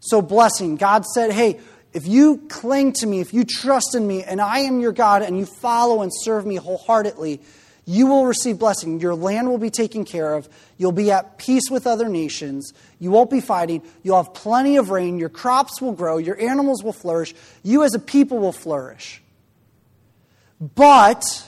So, 0.00 0.20
blessing. 0.22 0.76
God 0.76 1.04
said, 1.06 1.32
hey, 1.32 1.60
if 1.92 2.06
you 2.06 2.42
cling 2.48 2.92
to 2.94 3.06
me, 3.06 3.20
if 3.20 3.32
you 3.32 3.44
trust 3.44 3.94
in 3.94 4.06
me, 4.06 4.22
and 4.22 4.40
I 4.40 4.60
am 4.60 4.80
your 4.80 4.92
God, 4.92 5.22
and 5.22 5.38
you 5.38 5.46
follow 5.46 6.02
and 6.02 6.12
serve 6.14 6.46
me 6.46 6.56
wholeheartedly, 6.56 7.40
you 7.86 8.06
will 8.06 8.26
receive 8.26 8.58
blessing. 8.58 9.00
Your 9.00 9.14
land 9.14 9.48
will 9.48 9.58
be 9.58 9.70
taken 9.70 10.04
care 10.04 10.34
of. 10.34 10.46
You'll 10.76 10.92
be 10.92 11.10
at 11.10 11.38
peace 11.38 11.70
with 11.70 11.86
other 11.86 12.06
nations. 12.08 12.74
You 12.98 13.10
won't 13.10 13.30
be 13.30 13.40
fighting. 13.40 13.80
You'll 14.02 14.22
have 14.22 14.34
plenty 14.34 14.76
of 14.76 14.90
rain. 14.90 15.18
Your 15.18 15.30
crops 15.30 15.80
will 15.80 15.92
grow. 15.92 16.18
Your 16.18 16.38
animals 16.38 16.84
will 16.84 16.92
flourish. 16.92 17.34
You 17.62 17.84
as 17.84 17.94
a 17.94 17.98
people 17.98 18.38
will 18.38 18.52
flourish. 18.52 19.22
But 20.60 21.47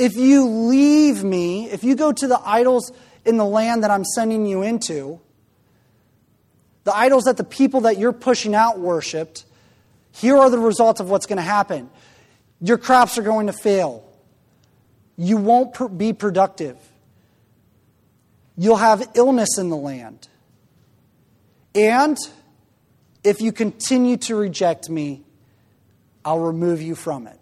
if 0.00 0.16
you 0.16 0.46
leave 0.46 1.22
me, 1.22 1.68
if 1.70 1.84
you 1.84 1.94
go 1.94 2.10
to 2.10 2.26
the 2.26 2.40
idols 2.42 2.90
in 3.26 3.36
the 3.36 3.44
land 3.44 3.84
that 3.84 3.90
I'm 3.90 4.04
sending 4.04 4.46
you 4.46 4.62
into, 4.62 5.20
the 6.84 6.96
idols 6.96 7.24
that 7.24 7.36
the 7.36 7.44
people 7.44 7.82
that 7.82 7.98
you're 7.98 8.14
pushing 8.14 8.54
out 8.54 8.78
worshiped, 8.78 9.44
here 10.12 10.38
are 10.38 10.48
the 10.48 10.58
results 10.58 11.00
of 11.00 11.10
what's 11.10 11.26
going 11.26 11.36
to 11.36 11.42
happen. 11.42 11.90
Your 12.62 12.78
crops 12.78 13.18
are 13.18 13.22
going 13.22 13.48
to 13.48 13.52
fail. 13.52 14.02
You 15.18 15.36
won't 15.36 15.98
be 15.98 16.14
productive. 16.14 16.78
You'll 18.56 18.76
have 18.76 19.06
illness 19.14 19.58
in 19.58 19.68
the 19.68 19.76
land. 19.76 20.28
And 21.74 22.16
if 23.22 23.42
you 23.42 23.52
continue 23.52 24.16
to 24.18 24.34
reject 24.34 24.88
me, 24.88 25.22
I'll 26.24 26.40
remove 26.40 26.80
you 26.80 26.94
from 26.94 27.26
it. 27.26 27.39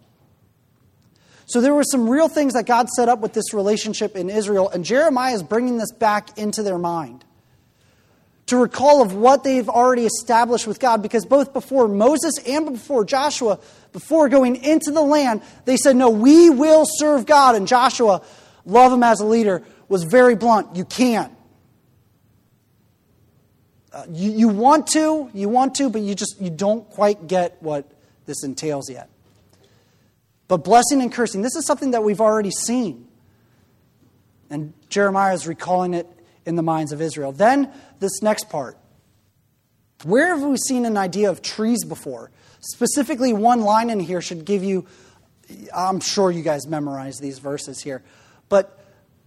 So 1.49 1.63
there 1.63 1.73
were 1.73 1.85
some 1.85 2.09
real 2.09 2.29
things 2.29 2.53
that 2.53 2.67
God 2.67 2.91
set 2.91 3.09
up 3.09 3.21
with 3.21 3.33
this 3.33 3.55
relationship 3.55 4.17
in 4.17 4.29
Israel, 4.29 4.69
and 4.69 4.85
Jeremiah 4.85 5.35
is 5.35 5.43
bringing 5.43 5.79
this 5.79 5.91
back 5.93 6.37
into 6.37 6.63
their 6.63 6.79
mind 6.79 7.25
to 8.49 8.57
recall 8.57 9.03
of 9.03 9.15
what 9.15 9.45
they've 9.45 9.69
already 9.69 10.05
established 10.05 10.67
with 10.67 10.79
God 10.79 11.03
because 11.03 11.25
both 11.25 11.53
before 11.55 11.87
Moses 11.89 12.35
and 12.47 12.73
before 12.73 13.05
Joshua, 13.05 13.59
before 13.93 14.29
going 14.29 14.57
into 14.57 14.91
the 14.91 15.03
land, 15.03 15.43
they 15.65 15.77
said, 15.77 15.97
No, 15.97 16.11
we 16.11 16.51
will 16.51 16.85
serve 16.87 17.25
God. 17.25 17.55
And 17.55 17.67
Joshua, 17.67 18.23
love 18.65 18.93
him 18.93 19.03
as 19.03 19.21
a 19.21 19.27
leader, 19.27 19.63
was 19.89 20.05
very 20.05 20.35
blunt. 20.35 20.77
You 20.77 20.85
can't. 20.85 21.33
Uh, 23.93 24.05
you, 24.11 24.33
you 24.33 24.49
want 24.49 24.87
to, 24.89 25.31
you 25.33 25.49
want 25.49 25.75
to, 25.77 25.89
but 25.89 26.03
you 26.03 26.15
just 26.15 26.41
you 26.41 26.51
don't 26.51 26.89
quite 26.91 27.27
get 27.27 27.57
what 27.61 27.91
this 28.27 28.45
entails 28.45 28.91
yet. 28.91 29.09
But 30.49 30.65
blessing 30.65 31.03
and 31.03 31.13
cursing, 31.13 31.43
this 31.43 31.55
is 31.55 31.67
something 31.67 31.93
that 31.93 32.03
we've 32.03 32.21
already 32.21 32.51
seen. 32.51 33.07
And 34.51 34.73
Jeremiah 34.89 35.35
is 35.35 35.47
recalling 35.47 35.93
it 35.95 36.07
in 36.47 36.57
the 36.57 36.63
minds 36.63 36.93
of 36.93 37.03
Israel. 37.03 37.33
Then, 37.33 37.71
this 38.01 38.23
next 38.23 38.49
part. 38.49 38.79
Where 40.05 40.35
have 40.35 40.43
we 40.43 40.57
seen 40.57 40.87
an 40.87 40.97
idea 40.97 41.29
of 41.29 41.43
trees 41.43 41.85
before? 41.85 42.31
Specifically, 42.61 43.33
one 43.33 43.61
line 43.61 43.91
in 43.91 44.01
here 44.01 44.23
should 44.23 44.45
give 44.45 44.65
you, 44.65 44.87
I'm 45.75 46.01
sure 46.01 46.31
you 46.31 46.43
guys 46.43 46.67
memorize 46.67 47.19
these 47.19 47.39
verses 47.39 47.81
here, 47.81 48.03
but 48.49 48.75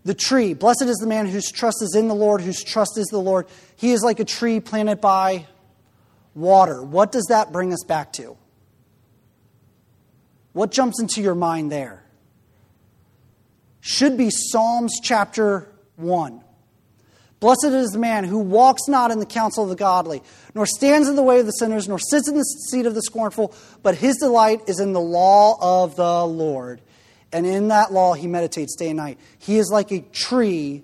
the 0.04 0.14
tree, 0.16 0.54
blessed 0.54 0.84
is 0.84 0.98
the 0.98 1.08
man 1.08 1.28
whose 1.28 1.52
trust 1.52 1.84
is 1.84 1.96
in 1.96 2.08
the 2.08 2.16
Lord, 2.16 2.42
whose 2.42 2.64
trust 2.64 2.98
is 2.98 3.06
the 3.08 3.20
Lord. 3.20 3.48
He 3.76 3.92
is 3.92 4.02
like 4.02 4.20
a 4.20 4.26
tree 4.26 4.60
planted 4.60 5.00
by 5.00 5.46
water. 6.34 6.82
What 6.82 7.12
does 7.12 7.26
that 7.30 7.52
bring 7.52 7.72
us 7.72 7.84
back 7.84 8.12
to? 8.14 8.36
What 10.54 10.72
jumps 10.72 11.00
into 11.00 11.22
your 11.22 11.36
mind 11.36 11.72
there? 11.72 12.04
Should 13.80 14.18
be 14.18 14.30
Psalms 14.30 15.00
chapter 15.02 15.68
1. 15.96 16.42
Blessed 17.40 17.66
is 17.66 17.90
the 17.90 18.00
man 18.00 18.24
who 18.24 18.38
walks 18.38 18.88
not 18.88 19.10
in 19.10 19.18
the 19.18 19.26
counsel 19.26 19.64
of 19.64 19.70
the 19.70 19.76
godly, 19.76 20.22
nor 20.54 20.68
stands 20.68 21.08
in 21.08 21.16
the 21.16 21.24
way 21.24 21.40
of 21.40 21.48
the 21.48 21.52
sinners, 21.54 21.88
nor 21.88 21.98
sits 21.98 22.30
in 22.30 22.36
the 22.36 22.44
seat 22.44 22.86
of 22.86 22.94
the 22.94 23.02
scornful, 23.02 23.56
but 23.82 23.96
his 23.96 24.18
delight 24.18 24.62
is 24.68 24.80
in 24.80 24.94
the 24.94 25.02
law 25.02 25.58
of 25.60 25.96
the 25.96 26.24
Lord. 26.26 26.82
And 27.34 27.48
in 27.48 27.70
that 27.70 27.92
law, 27.92 28.14
he 28.14 28.28
meditates 28.28 28.76
day 28.76 28.90
and 28.90 28.98
night. 28.98 29.18
He 29.40 29.58
is 29.58 29.72
like 29.72 29.92
a 29.92 30.02
tree 30.02 30.84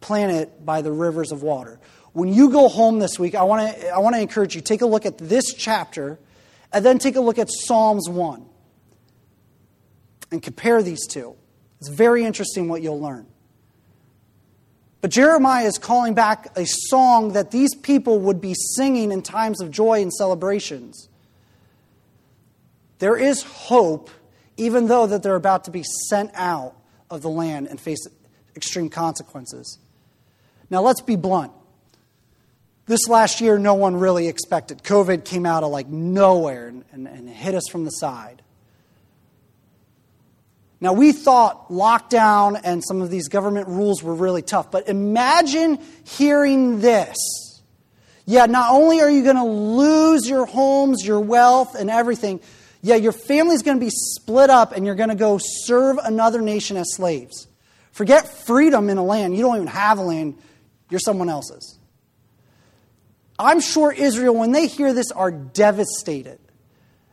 planted 0.00 0.64
by 0.64 0.82
the 0.82 0.92
rivers 0.92 1.32
of 1.32 1.42
water. 1.42 1.80
When 2.12 2.32
you 2.32 2.50
go 2.50 2.68
home 2.68 3.00
this 3.00 3.18
week, 3.18 3.34
I 3.34 3.42
want 3.42 3.76
to 3.76 3.88
I 3.88 3.98
want 3.98 4.14
to 4.14 4.20
encourage 4.20 4.54
you 4.54 4.60
take 4.60 4.82
a 4.82 4.86
look 4.86 5.06
at 5.06 5.18
this 5.18 5.54
chapter 5.54 6.18
and 6.72 6.84
then 6.84 6.98
take 6.98 7.16
a 7.16 7.20
look 7.20 7.38
at 7.38 7.48
Psalms 7.50 8.08
1 8.08 8.49
and 10.30 10.42
compare 10.42 10.82
these 10.82 11.06
two. 11.06 11.36
It's 11.80 11.88
very 11.88 12.24
interesting 12.24 12.68
what 12.68 12.82
you'll 12.82 13.00
learn. 13.00 13.26
But 15.00 15.10
Jeremiah 15.10 15.66
is 15.66 15.78
calling 15.78 16.14
back 16.14 16.56
a 16.58 16.66
song 16.66 17.32
that 17.32 17.50
these 17.50 17.74
people 17.74 18.18
would 18.20 18.40
be 18.40 18.54
singing 18.76 19.12
in 19.12 19.22
times 19.22 19.60
of 19.60 19.70
joy 19.70 20.02
and 20.02 20.12
celebrations. 20.12 21.08
There 22.98 23.16
is 23.16 23.42
hope, 23.42 24.10
even 24.58 24.88
though 24.88 25.06
that 25.06 25.22
they're 25.22 25.36
about 25.36 25.64
to 25.64 25.70
be 25.70 25.82
sent 26.08 26.30
out 26.34 26.76
of 27.08 27.22
the 27.22 27.30
land 27.30 27.68
and 27.68 27.80
face 27.80 28.06
extreme 28.54 28.90
consequences. 28.90 29.78
Now, 30.68 30.82
let's 30.82 31.00
be 31.00 31.16
blunt. 31.16 31.52
This 32.84 33.08
last 33.08 33.40
year, 33.40 33.58
no 33.58 33.74
one 33.74 33.96
really 33.96 34.28
expected. 34.28 34.82
COVID 34.82 35.24
came 35.24 35.46
out 35.46 35.62
of 35.62 35.70
like 35.70 35.88
nowhere 35.88 36.68
and, 36.68 36.84
and, 36.92 37.08
and 37.08 37.28
hit 37.28 37.54
us 37.54 37.68
from 37.70 37.84
the 37.84 37.90
side. 37.90 38.42
Now, 40.80 40.94
we 40.94 41.12
thought 41.12 41.68
lockdown 41.68 42.58
and 42.64 42.82
some 42.82 43.02
of 43.02 43.10
these 43.10 43.28
government 43.28 43.68
rules 43.68 44.02
were 44.02 44.14
really 44.14 44.40
tough, 44.40 44.70
but 44.70 44.88
imagine 44.88 45.78
hearing 46.04 46.80
this. 46.80 47.16
Yeah, 48.24 48.46
not 48.46 48.72
only 48.72 49.00
are 49.00 49.10
you 49.10 49.22
going 49.22 49.36
to 49.36 49.44
lose 49.44 50.28
your 50.28 50.46
homes, 50.46 51.04
your 51.04 51.20
wealth, 51.20 51.74
and 51.74 51.90
everything, 51.90 52.40
yeah, 52.80 52.94
your 52.94 53.12
family's 53.12 53.62
going 53.62 53.78
to 53.78 53.84
be 53.84 53.90
split 53.90 54.48
up 54.48 54.72
and 54.72 54.86
you're 54.86 54.94
going 54.94 55.10
to 55.10 55.14
go 55.14 55.38
serve 55.38 55.98
another 55.98 56.40
nation 56.40 56.76
as 56.78 56.94
slaves. 56.94 57.46
Forget 57.92 58.26
freedom 58.46 58.88
in 58.88 58.96
a 58.96 59.04
land. 59.04 59.36
You 59.36 59.42
don't 59.42 59.56
even 59.56 59.66
have 59.66 59.98
a 59.98 60.02
land, 60.02 60.38
you're 60.88 61.00
someone 61.00 61.28
else's. 61.28 61.78
I'm 63.38 63.60
sure 63.60 63.92
Israel, 63.92 64.34
when 64.34 64.52
they 64.52 64.66
hear 64.66 64.92
this, 64.92 65.10
are 65.12 65.30
devastated. 65.30 66.38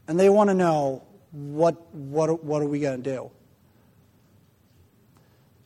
And 0.08 0.20
they 0.20 0.30
want 0.30 0.50
to 0.50 0.54
know 0.54 1.04
what, 1.32 1.94
what, 1.94 2.44
what 2.44 2.62
are 2.62 2.68
we 2.68 2.80
going 2.80 3.04
to 3.04 3.10
do? 3.10 3.32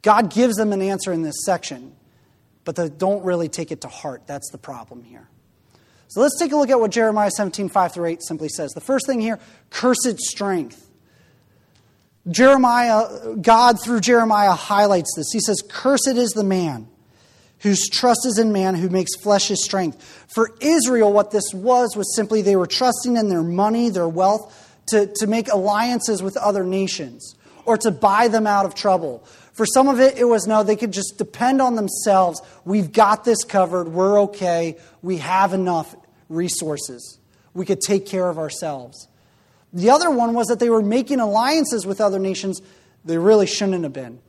God 0.02 0.34
gives 0.34 0.56
them 0.56 0.74
an 0.74 0.82
answer 0.82 1.12
in 1.14 1.22
this 1.22 1.46
section, 1.46 1.96
but 2.64 2.76
they 2.76 2.90
don't 2.90 3.24
really 3.24 3.50
take 3.50 3.72
it 3.72 3.82
to 3.82 3.88
heart. 3.88 4.24
That's 4.28 4.50
the 4.52 4.58
problem 4.58 5.04
here. 5.04 5.28
So 6.08 6.20
let's 6.20 6.38
take 6.38 6.52
a 6.52 6.58
look 6.58 6.70
at 6.70 6.80
what 6.80 6.92
Jeremiah 6.92 7.32
17, 7.32 7.70
5 7.70 7.94
through 7.94 8.06
8 8.06 8.24
simply 8.24 8.50
says. 8.50 8.72
The 8.72 8.82
first 8.82 9.08
thing 9.08 9.22
here 9.22 9.40
cursed 9.70 10.20
strength. 10.20 10.90
Jeremiah, 12.30 13.36
God 13.38 13.82
through 13.84 14.02
Jeremiah 14.02 14.52
highlights 14.52 15.14
this. 15.16 15.32
He 15.32 15.40
says, 15.40 15.64
Cursed 15.68 16.16
is 16.16 16.32
the 16.32 16.44
man 16.44 16.88
whose 17.62 17.88
trust 17.90 18.26
is 18.26 18.38
in 18.38 18.52
man, 18.52 18.76
who 18.76 18.90
makes 18.90 19.16
flesh 19.16 19.48
his 19.48 19.64
strength. 19.64 20.04
For 20.34 20.52
Israel, 20.60 21.14
what 21.14 21.32
this 21.32 21.54
was 21.54 21.96
was 21.96 22.16
simply 22.16 22.42
they 22.42 22.56
were 22.56 22.68
trusting 22.68 23.18
in 23.18 23.30
their 23.30 23.44
money, 23.44 23.90
their 23.90 24.08
wealth, 24.08 24.58
to, 24.88 25.12
to 25.18 25.28
make 25.28 25.48
alliances 25.48 26.22
with 26.24 26.38
other 26.38 26.64
nations 26.64 27.36
or 27.66 27.78
to 27.78 27.92
buy 27.92 28.28
them 28.28 28.48
out 28.48 28.66
of 28.66 28.74
trouble. 28.74 29.24
For 29.54 29.66
some 29.66 29.88
of 29.88 30.00
it, 30.00 30.18
it 30.18 30.26
was 30.26 30.48
no, 30.48 30.64
they 30.64 30.76
could 30.76 30.92
just 30.94 31.18
depend 31.18 31.62
on 31.62 31.76
themselves. 31.76 32.42
We've 32.64 32.92
got 32.92 33.26
this 33.26 33.44
covered. 33.44 33.90
We're 33.90 34.22
okay. 34.22 34.78
We 35.02 35.18
have 35.18 35.54
enough 35.54 35.96
resources. 36.30 37.20
We 37.54 37.66
could 37.66 37.82
take 37.82 38.06
care 38.06 38.30
of 38.30 38.38
ourselves. 38.38 39.08
The 39.74 39.90
other 39.90 40.10
one 40.10 40.34
was 40.34 40.48
that 40.48 40.60
they 40.60 40.70
were 40.70 40.82
making 40.82 41.20
alliances 41.20 41.86
with 41.86 42.02
other 42.02 42.20
nations 42.20 42.62
they 43.04 43.18
really 43.18 43.48
shouldn't 43.48 43.84
have 43.84 43.94
been. 43.94 44.20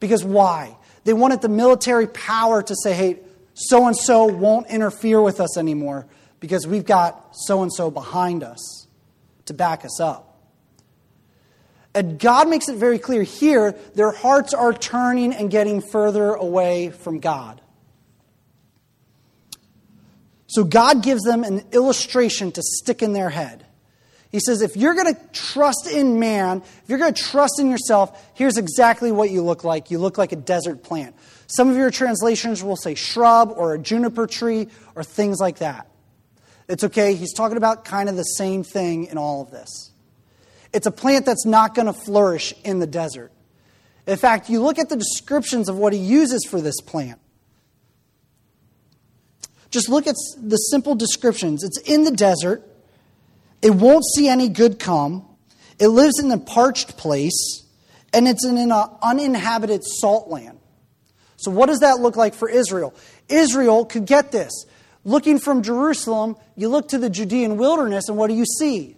Because 0.00 0.24
why? 0.24 0.76
They 1.04 1.12
wanted 1.12 1.40
the 1.40 1.48
military 1.48 2.06
power 2.06 2.62
to 2.62 2.74
say, 2.82 2.92
hey, 2.92 3.18
so 3.54 3.86
and 3.86 3.96
so 3.96 4.24
won't 4.24 4.68
interfere 4.68 5.20
with 5.20 5.40
us 5.40 5.56
anymore 5.58 6.06
because 6.40 6.66
we've 6.66 6.84
got 6.84 7.34
so 7.34 7.62
and 7.62 7.72
so 7.72 7.90
behind 7.90 8.42
us 8.42 8.86
to 9.46 9.54
back 9.54 9.84
us 9.84 10.00
up. 10.00 10.27
And 11.98 12.16
God 12.16 12.48
makes 12.48 12.68
it 12.68 12.76
very 12.76 13.00
clear 13.00 13.24
here 13.24 13.72
their 13.96 14.12
hearts 14.12 14.54
are 14.54 14.72
turning 14.72 15.34
and 15.34 15.50
getting 15.50 15.80
further 15.80 16.32
away 16.32 16.90
from 16.90 17.18
God. 17.18 17.60
So 20.46 20.62
God 20.62 21.02
gives 21.02 21.24
them 21.24 21.42
an 21.42 21.64
illustration 21.72 22.52
to 22.52 22.62
stick 22.62 23.02
in 23.02 23.14
their 23.14 23.30
head. 23.30 23.66
He 24.30 24.38
says, 24.38 24.62
if 24.62 24.76
you're 24.76 24.94
going 24.94 25.12
to 25.12 25.20
trust 25.32 25.88
in 25.90 26.20
man, 26.20 26.62
if 26.62 26.84
you're 26.86 27.00
going 27.00 27.12
to 27.12 27.20
trust 27.20 27.58
in 27.58 27.68
yourself, 27.68 28.30
here's 28.34 28.58
exactly 28.58 29.10
what 29.10 29.30
you 29.30 29.42
look 29.42 29.64
like. 29.64 29.90
You 29.90 29.98
look 29.98 30.18
like 30.18 30.30
a 30.30 30.36
desert 30.36 30.84
plant. 30.84 31.16
Some 31.48 31.68
of 31.68 31.76
your 31.76 31.90
translations 31.90 32.62
will 32.62 32.76
say 32.76 32.94
shrub 32.94 33.52
or 33.56 33.74
a 33.74 33.78
juniper 33.78 34.28
tree 34.28 34.68
or 34.94 35.02
things 35.02 35.40
like 35.40 35.58
that. 35.58 35.88
It's 36.68 36.84
okay. 36.84 37.16
He's 37.16 37.34
talking 37.34 37.56
about 37.56 37.84
kind 37.84 38.08
of 38.08 38.14
the 38.14 38.22
same 38.22 38.62
thing 38.62 39.06
in 39.06 39.18
all 39.18 39.42
of 39.42 39.50
this. 39.50 39.90
It's 40.72 40.86
a 40.86 40.90
plant 40.90 41.26
that's 41.26 41.46
not 41.46 41.74
going 41.74 41.86
to 41.86 41.92
flourish 41.92 42.54
in 42.64 42.78
the 42.78 42.86
desert. 42.86 43.32
In 44.06 44.16
fact, 44.16 44.48
you 44.48 44.62
look 44.62 44.78
at 44.78 44.88
the 44.88 44.96
descriptions 44.96 45.68
of 45.68 45.76
what 45.76 45.92
he 45.92 45.98
uses 45.98 46.46
for 46.48 46.60
this 46.60 46.80
plant. 46.80 47.20
Just 49.70 49.88
look 49.88 50.06
at 50.06 50.14
the 50.40 50.56
simple 50.56 50.94
descriptions. 50.94 51.62
It's 51.62 51.78
in 51.82 52.04
the 52.04 52.10
desert. 52.10 52.66
It 53.60 53.70
won't 53.70 54.04
see 54.04 54.28
any 54.28 54.48
good 54.48 54.78
come. 54.78 55.26
It 55.78 55.88
lives 55.88 56.18
in 56.18 56.30
a 56.32 56.38
parched 56.38 56.96
place, 56.96 57.64
and 58.12 58.26
it's 58.26 58.44
in 58.44 58.56
an 58.56 58.72
uh, 58.72 58.88
uninhabited 59.02 59.82
salt 59.84 60.28
land. 60.28 60.58
So, 61.36 61.50
what 61.50 61.66
does 61.66 61.80
that 61.80 62.00
look 62.00 62.16
like 62.16 62.34
for 62.34 62.48
Israel? 62.48 62.94
Israel 63.28 63.84
could 63.84 64.06
get 64.06 64.32
this. 64.32 64.64
Looking 65.04 65.38
from 65.38 65.62
Jerusalem, 65.62 66.36
you 66.56 66.68
look 66.68 66.88
to 66.88 66.98
the 66.98 67.10
Judean 67.10 67.56
wilderness, 67.56 68.08
and 68.08 68.16
what 68.16 68.28
do 68.28 68.34
you 68.34 68.44
see? 68.44 68.96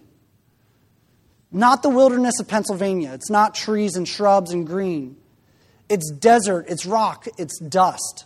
Not 1.51 1.83
the 1.83 1.89
wilderness 1.89 2.39
of 2.39 2.47
Pennsylvania. 2.47 3.11
It's 3.13 3.29
not 3.29 3.55
trees 3.55 3.95
and 3.95 4.07
shrubs 4.07 4.51
and 4.51 4.65
green. 4.65 5.17
It's 5.89 6.09
desert, 6.11 6.65
it's 6.69 6.85
rock, 6.85 7.27
it's 7.37 7.59
dust. 7.59 8.25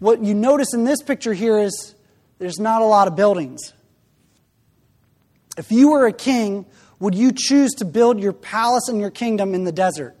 What 0.00 0.22
you 0.22 0.34
notice 0.34 0.74
in 0.74 0.84
this 0.84 1.00
picture 1.02 1.32
here 1.32 1.58
is 1.58 1.94
there's 2.38 2.58
not 2.58 2.82
a 2.82 2.84
lot 2.84 3.06
of 3.06 3.14
buildings. 3.14 3.72
If 5.56 5.70
you 5.70 5.90
were 5.90 6.06
a 6.06 6.12
king, 6.12 6.66
would 6.98 7.14
you 7.14 7.30
choose 7.32 7.72
to 7.74 7.84
build 7.84 8.18
your 8.18 8.32
palace 8.32 8.88
and 8.88 9.00
your 9.00 9.10
kingdom 9.10 9.54
in 9.54 9.62
the 9.62 9.72
desert? 9.72 10.16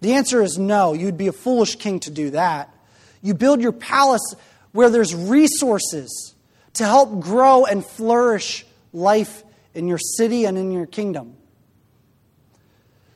The 0.00 0.14
answer 0.14 0.42
is 0.42 0.58
no. 0.58 0.92
You'd 0.92 1.16
be 1.16 1.28
a 1.28 1.32
foolish 1.32 1.76
king 1.76 2.00
to 2.00 2.10
do 2.10 2.30
that. 2.30 2.74
You 3.22 3.34
build 3.34 3.60
your 3.60 3.72
palace 3.72 4.34
where 4.72 4.90
there's 4.90 5.14
resources 5.14 6.34
to 6.74 6.84
help 6.84 7.20
grow 7.20 7.64
and 7.64 7.84
flourish 7.84 8.66
life 8.92 9.42
in 9.76 9.86
your 9.86 9.98
city 9.98 10.44
and 10.44 10.58
in 10.58 10.72
your 10.72 10.86
kingdom. 10.86 11.36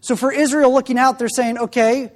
So 0.00 0.16
for 0.16 0.32
Israel 0.32 0.72
looking 0.72 0.98
out, 0.98 1.18
they're 1.18 1.28
saying, 1.28 1.58
okay, 1.58 2.12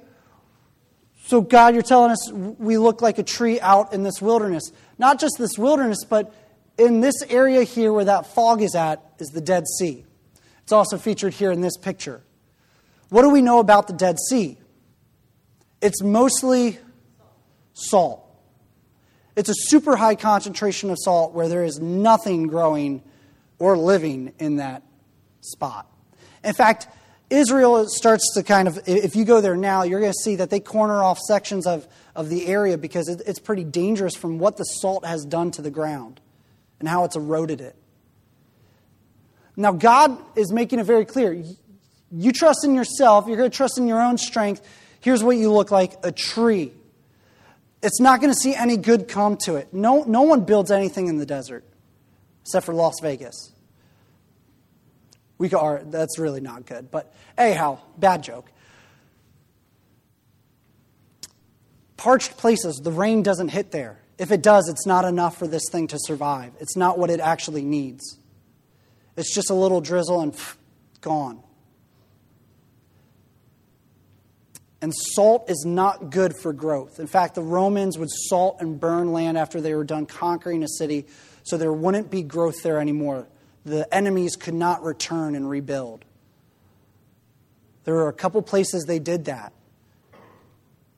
so 1.25 1.41
God, 1.41 1.73
you're 1.73 1.83
telling 1.83 2.11
us 2.11 2.31
we 2.31 2.77
look 2.77 3.01
like 3.01 3.17
a 3.17 3.23
tree 3.23 3.59
out 3.59 3.93
in 3.93 4.03
this 4.03 4.21
wilderness. 4.21 4.71
Not 4.97 5.19
just 5.19 5.35
this 5.39 5.57
wilderness, 5.57 6.03
but 6.07 6.33
in 6.77 7.01
this 7.01 7.15
area 7.29 7.63
here 7.63 7.91
where 7.91 8.05
that 8.05 8.27
fog 8.27 8.61
is 8.61 8.75
at 8.75 9.03
is 9.19 9.29
the 9.29 9.41
Dead 9.41 9.63
Sea. 9.79 10.05
It's 10.63 10.71
also 10.71 10.97
featured 10.97 11.33
here 11.33 11.51
in 11.51 11.61
this 11.61 11.77
picture. 11.77 12.21
What 13.09 13.23
do 13.23 13.29
we 13.29 13.41
know 13.41 13.59
about 13.59 13.87
the 13.87 13.93
Dead 13.93 14.17
Sea? 14.29 14.57
It's 15.81 16.01
mostly 16.01 16.79
salt. 17.73 18.21
It's 19.35 19.49
a 19.49 19.55
super 19.55 19.95
high 19.95 20.15
concentration 20.15 20.89
of 20.89 20.97
salt 20.99 21.33
where 21.33 21.49
there 21.49 21.63
is 21.63 21.79
nothing 21.79 22.47
growing 22.47 23.03
or 23.59 23.77
living 23.77 24.33
in 24.39 24.57
that 24.57 24.83
spot. 25.41 25.89
In 26.43 26.53
fact, 26.53 26.87
Israel 27.29 27.87
starts 27.87 28.33
to 28.35 28.43
kind 28.43 28.67
of, 28.67 28.79
if 28.87 29.15
you 29.15 29.25
go 29.25 29.41
there 29.41 29.55
now, 29.55 29.83
you're 29.83 29.99
going 29.99 30.11
to 30.11 30.23
see 30.23 30.35
that 30.35 30.49
they 30.49 30.59
corner 30.59 31.03
off 31.03 31.17
sections 31.19 31.65
of, 31.65 31.87
of 32.15 32.29
the 32.29 32.45
area 32.47 32.77
because 32.77 33.09
it's 33.09 33.39
pretty 33.39 33.63
dangerous 33.63 34.15
from 34.15 34.37
what 34.37 34.57
the 34.57 34.63
salt 34.63 35.05
has 35.05 35.25
done 35.25 35.51
to 35.51 35.61
the 35.61 35.71
ground 35.71 36.21
and 36.79 36.87
how 36.87 37.03
it's 37.03 37.15
eroded 37.15 37.61
it. 37.61 37.75
Now, 39.55 39.71
God 39.71 40.17
is 40.35 40.51
making 40.51 40.79
it 40.79 40.83
very 40.83 41.05
clear. 41.05 41.43
You 42.11 42.31
trust 42.31 42.63
in 42.63 42.75
yourself, 42.75 43.25
you're 43.27 43.37
going 43.37 43.49
to 43.49 43.55
trust 43.55 43.77
in 43.77 43.87
your 43.87 44.01
own 44.01 44.17
strength. 44.17 44.61
Here's 44.99 45.23
what 45.23 45.37
you 45.37 45.51
look 45.51 45.71
like 45.71 45.93
a 46.03 46.11
tree. 46.11 46.73
It's 47.81 47.99
not 47.99 48.19
going 48.21 48.33
to 48.33 48.39
see 48.39 48.53
any 48.53 48.77
good 48.77 49.07
come 49.07 49.37
to 49.45 49.55
it. 49.55 49.73
No, 49.73 50.03
no 50.03 50.23
one 50.23 50.45
builds 50.45 50.71
anything 50.71 51.07
in 51.07 51.17
the 51.17 51.25
desert 51.25 51.63
except 52.45 52.67
for 52.67 52.75
Las 52.75 52.93
Vegas. 53.01 53.51
We 55.39 55.51
are, 55.51 55.81
that's 55.83 56.19
really 56.19 56.41
not 56.41 56.67
good. 56.67 56.91
But 56.91 57.11
anyhow, 57.37 57.79
bad 57.97 58.21
joke. 58.21 58.51
Parched 61.97 62.37
places, 62.37 62.79
the 62.83 62.91
rain 62.91 63.23
doesn't 63.23 63.49
hit 63.49 63.71
there. 63.71 63.99
If 64.19 64.31
it 64.31 64.43
does, 64.43 64.69
it's 64.69 64.85
not 64.85 65.05
enough 65.05 65.37
for 65.37 65.47
this 65.47 65.63
thing 65.71 65.87
to 65.87 65.97
survive. 65.99 66.53
It's 66.59 66.77
not 66.77 66.99
what 66.99 67.09
it 67.09 67.19
actually 67.19 67.65
needs. 67.65 68.19
It's 69.17 69.33
just 69.33 69.49
a 69.49 69.55
little 69.55 69.81
drizzle 69.81 70.21
and 70.21 70.31
pff, 70.31 70.55
gone. 71.01 71.41
And 74.81 74.93
salt 74.95 75.49
is 75.49 75.65
not 75.65 76.11
good 76.11 76.33
for 76.37 76.53
growth. 76.53 76.99
In 76.99 77.07
fact, 77.07 77.33
the 77.33 77.41
Romans 77.41 77.97
would 77.97 78.09
salt 78.11 78.57
and 78.59 78.79
burn 78.79 79.13
land 79.13 79.35
after 79.35 79.59
they 79.59 79.73
were 79.73 79.83
done 79.83 80.05
conquering 80.05 80.63
a 80.63 80.67
city 80.67 81.07
so 81.45 81.57
there 81.57 81.71
wouldn't 81.71 82.09
be 82.09 82.23
growth 82.23 82.63
there 82.63 82.79
anymore. 82.79 83.27
The 83.65 83.91
enemies 83.95 84.35
could 84.35 84.55
not 84.55 84.83
return 84.83 85.35
and 85.35 85.49
rebuild. 85.49 86.03
There 87.85 87.93
were 87.93 88.09
a 88.09 88.13
couple 88.13 88.41
places 88.41 88.85
they 88.85 88.99
did 88.99 89.25
that. 89.25 89.53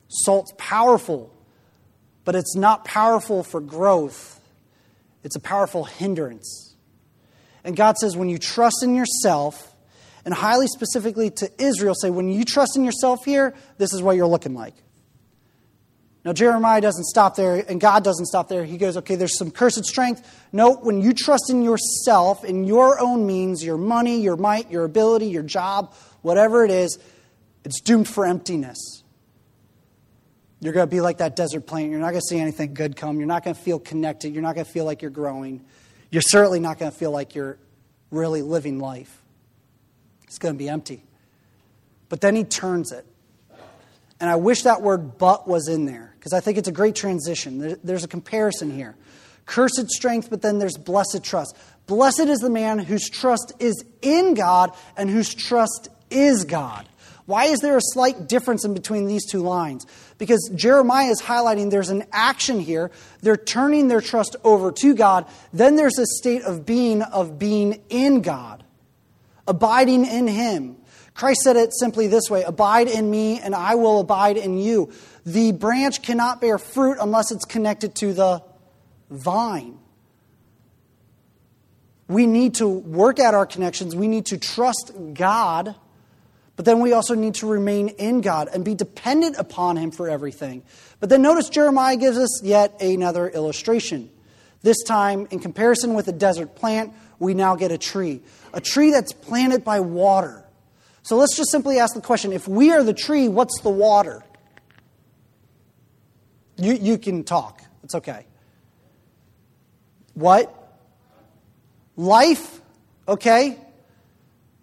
Salt's 0.07 0.53
powerful, 0.57 1.33
but 2.23 2.33
it's 2.33 2.55
not 2.55 2.85
powerful 2.85 3.43
for 3.43 3.59
growth, 3.59 4.39
it's 5.23 5.35
a 5.35 5.39
powerful 5.41 5.83
hindrance. 5.83 6.75
And 7.65 7.75
God 7.75 7.97
says, 7.97 8.15
when 8.15 8.29
you 8.29 8.37
trust 8.37 8.81
in 8.83 8.95
yourself, 8.95 9.75
and 10.23 10.33
highly 10.33 10.67
specifically 10.67 11.29
to 11.31 11.51
Israel, 11.61 11.93
say, 11.93 12.09
when 12.09 12.29
you 12.29 12.45
trust 12.45 12.77
in 12.77 12.85
yourself 12.85 13.25
here, 13.25 13.53
this 13.77 13.93
is 13.93 14.01
what 14.01 14.15
you're 14.15 14.27
looking 14.27 14.53
like. 14.53 14.75
Now, 16.25 16.33
Jeremiah 16.33 16.81
doesn't 16.81 17.05
stop 17.05 17.35
there, 17.35 17.63
and 17.69 17.79
God 17.79 18.03
doesn't 18.03 18.25
stop 18.25 18.49
there. 18.49 18.65
He 18.65 18.77
goes, 18.77 18.97
okay, 18.97 19.15
there's 19.15 19.37
some 19.37 19.49
cursed 19.49 19.85
strength. 19.85 20.27
No, 20.51 20.73
when 20.73 21.01
you 21.01 21.13
trust 21.13 21.49
in 21.49 21.63
yourself, 21.63 22.43
in 22.43 22.65
your 22.65 22.99
own 22.99 23.25
means, 23.25 23.63
your 23.63 23.77
money, 23.77 24.19
your 24.19 24.35
might, 24.35 24.69
your 24.69 24.83
ability, 24.83 25.27
your 25.27 25.43
job, 25.43 25.93
whatever 26.21 26.65
it 26.65 26.71
is, 26.71 26.99
it's 27.63 27.79
doomed 27.79 28.09
for 28.09 28.25
emptiness. 28.25 29.03
You're 30.59 30.73
going 30.73 30.87
to 30.87 30.91
be 30.93 31.01
like 31.01 31.19
that 31.19 31.35
desert 31.35 31.67
plant. 31.67 31.91
You're 31.91 31.99
not 31.99 32.09
going 32.09 32.21
to 32.21 32.27
see 32.27 32.39
anything 32.39 32.73
good 32.73 32.95
come. 32.95 33.19
You're 33.19 33.27
not 33.27 33.43
going 33.43 33.55
to 33.55 33.61
feel 33.61 33.79
connected. 33.79 34.33
You're 34.33 34.41
not 34.41 34.55
going 34.55 34.65
to 34.65 34.71
feel 34.71 34.85
like 34.85 35.01
you're 35.01 35.11
growing. 35.11 35.63
You're 36.09 36.21
certainly 36.21 36.59
not 36.59 36.79
going 36.79 36.91
to 36.91 36.97
feel 36.97 37.11
like 37.11 37.35
you're 37.35 37.57
really 38.11 38.41
living 38.41 38.79
life. 38.79 39.21
It's 40.23 40.39
going 40.39 40.55
to 40.55 40.57
be 40.57 40.67
empty. 40.67 41.03
But 42.09 42.21
then 42.21 42.35
he 42.35 42.43
turns 42.43 42.91
it. 42.91 43.05
And 44.19 44.29
I 44.29 44.35
wish 44.35 44.63
that 44.63 44.81
word 44.81 45.17
but 45.17 45.47
was 45.47 45.67
in 45.67 45.85
there 45.85 46.13
because 46.17 46.33
I 46.33 46.39
think 46.39 46.57
it's 46.57 46.67
a 46.67 46.73
great 46.73 46.95
transition. 46.95 47.77
There's 47.83 48.03
a 48.03 48.07
comparison 48.07 48.71
here. 48.71 48.95
Cursed 49.45 49.89
strength, 49.89 50.29
but 50.29 50.41
then 50.41 50.59
there's 50.59 50.77
blessed 50.77 51.23
trust. 51.23 51.55
Blessed 51.85 52.21
is 52.21 52.39
the 52.39 52.49
man 52.49 52.79
whose 52.79 53.09
trust 53.09 53.53
is 53.59 53.83
in 54.01 54.33
God 54.33 54.71
and 54.97 55.09
whose 55.09 55.33
trust 55.33 55.89
is 56.09 56.43
God. 56.43 56.87
Why 57.27 57.45
is 57.45 57.59
there 57.59 57.77
a 57.77 57.81
slight 57.81 58.27
difference 58.27 58.63
in 58.63 58.73
between 58.73 59.05
these 59.05 59.25
two 59.29 59.41
lines? 59.41 59.85
Because 60.17 60.49
Jeremiah 60.55 61.09
is 61.09 61.21
highlighting 61.21 61.69
there's 61.69 61.89
an 61.89 62.05
action 62.11 62.59
here. 62.59 62.89
They're 63.21 63.37
turning 63.37 63.89
their 63.89 63.99
trust 63.99 64.37
over 64.45 64.71
to 64.71 64.95
God. 64.95 65.25
Then 65.51 65.75
there's 65.75 65.99
a 65.99 66.05
state 66.05 66.43
of 66.43 66.65
being, 66.65 67.01
of 67.01 67.37
being 67.37 67.81
in 67.89 68.21
God, 68.21 68.63
abiding 69.45 70.05
in 70.05 70.27
Him. 70.27 70.77
Christ 71.17 71.41
said 71.41 71.57
it 71.57 71.73
simply 71.73 72.07
this 72.07 72.29
way 72.29 72.43
Abide 72.43 72.87
in 72.87 73.11
me, 73.11 73.41
and 73.41 73.53
I 73.53 73.75
will 73.75 73.99
abide 73.99 74.37
in 74.37 74.57
you. 74.57 74.93
The 75.25 75.51
branch 75.51 76.01
cannot 76.01 76.39
bear 76.39 76.57
fruit 76.57 76.97
unless 77.01 77.31
it's 77.31 77.43
connected 77.43 77.95
to 77.95 78.13
the 78.13 78.41
vine. 79.09 79.77
We 82.07 82.25
need 82.25 82.55
to 82.55 82.67
work 82.69 83.19
at 83.19 83.33
our 83.33 83.45
connections. 83.45 83.93
We 83.93 84.07
need 84.07 84.27
to 84.27 84.37
trust 84.37 84.93
God 85.13 85.75
but 86.57 86.65
then 86.65 86.79
we 86.79 86.91
also 86.91 87.13
need 87.13 87.35
to 87.35 87.47
remain 87.47 87.89
in 87.89 88.21
God 88.21 88.49
and 88.51 88.65
be 88.65 88.73
dependent 88.73 89.37
upon 89.37 89.77
Him 89.77 89.91
for 89.91 90.09
everything. 90.09 90.63
But 90.99 91.09
then 91.09 91.21
notice 91.21 91.49
Jeremiah 91.49 91.95
gives 91.95 92.17
us 92.17 92.43
yet 92.43 92.81
another 92.81 93.29
illustration. 93.29 94.09
This 94.63 94.81
time, 94.83 95.27
in 95.29 95.39
comparison 95.39 95.93
with 95.93 96.07
a 96.07 96.11
desert 96.11 96.55
plant, 96.55 96.93
we 97.19 97.35
now 97.35 97.55
get 97.55 97.71
a 97.71 97.77
tree. 97.77 98.21
A 98.53 98.59
tree 98.59 98.89
that's 98.89 99.13
planted 99.13 99.63
by 99.63 99.81
water. 99.81 100.43
So 101.07 101.15
let's 101.15 101.37
just 101.37 101.51
simply 101.51 101.79
ask 101.79 101.95
the 101.95 102.01
question 102.01 102.33
if 102.33 102.49
we 102.49 102.73
are 102.73 102.83
the 102.83 102.93
tree, 102.93 103.29
what's 103.29 103.61
the 103.61 103.69
water? 103.69 104.25
You, 106.57 106.73
you 106.73 106.97
can 106.97 107.23
talk. 107.23 107.61
It's 107.85 107.95
okay. 107.95 108.25
What? 110.15 110.53
Life? 111.95 112.59
Okay. 113.07 113.57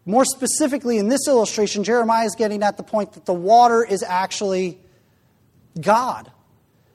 More 0.04 0.26
specifically, 0.26 0.98
in 0.98 1.08
this 1.08 1.26
illustration, 1.26 1.82
Jeremiah 1.82 2.26
is 2.26 2.34
getting 2.34 2.62
at 2.62 2.76
the 2.76 2.82
point 2.82 3.14
that 3.14 3.24
the 3.24 3.32
water 3.32 3.82
is 3.82 4.02
actually 4.02 4.78
God. 5.80 6.30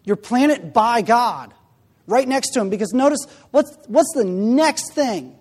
You're 0.04 0.16
planted 0.16 0.74
by 0.74 1.02
God, 1.02 1.56
right 2.06 2.28
next 2.28 2.52
to 2.52 2.62
Him. 2.62 2.70
Because 2.70 2.94
notice, 2.94 3.26
what's, 3.50 3.76
what's 3.88 4.14
the 4.14 4.26
next 4.26 4.94
thing? 4.94 5.36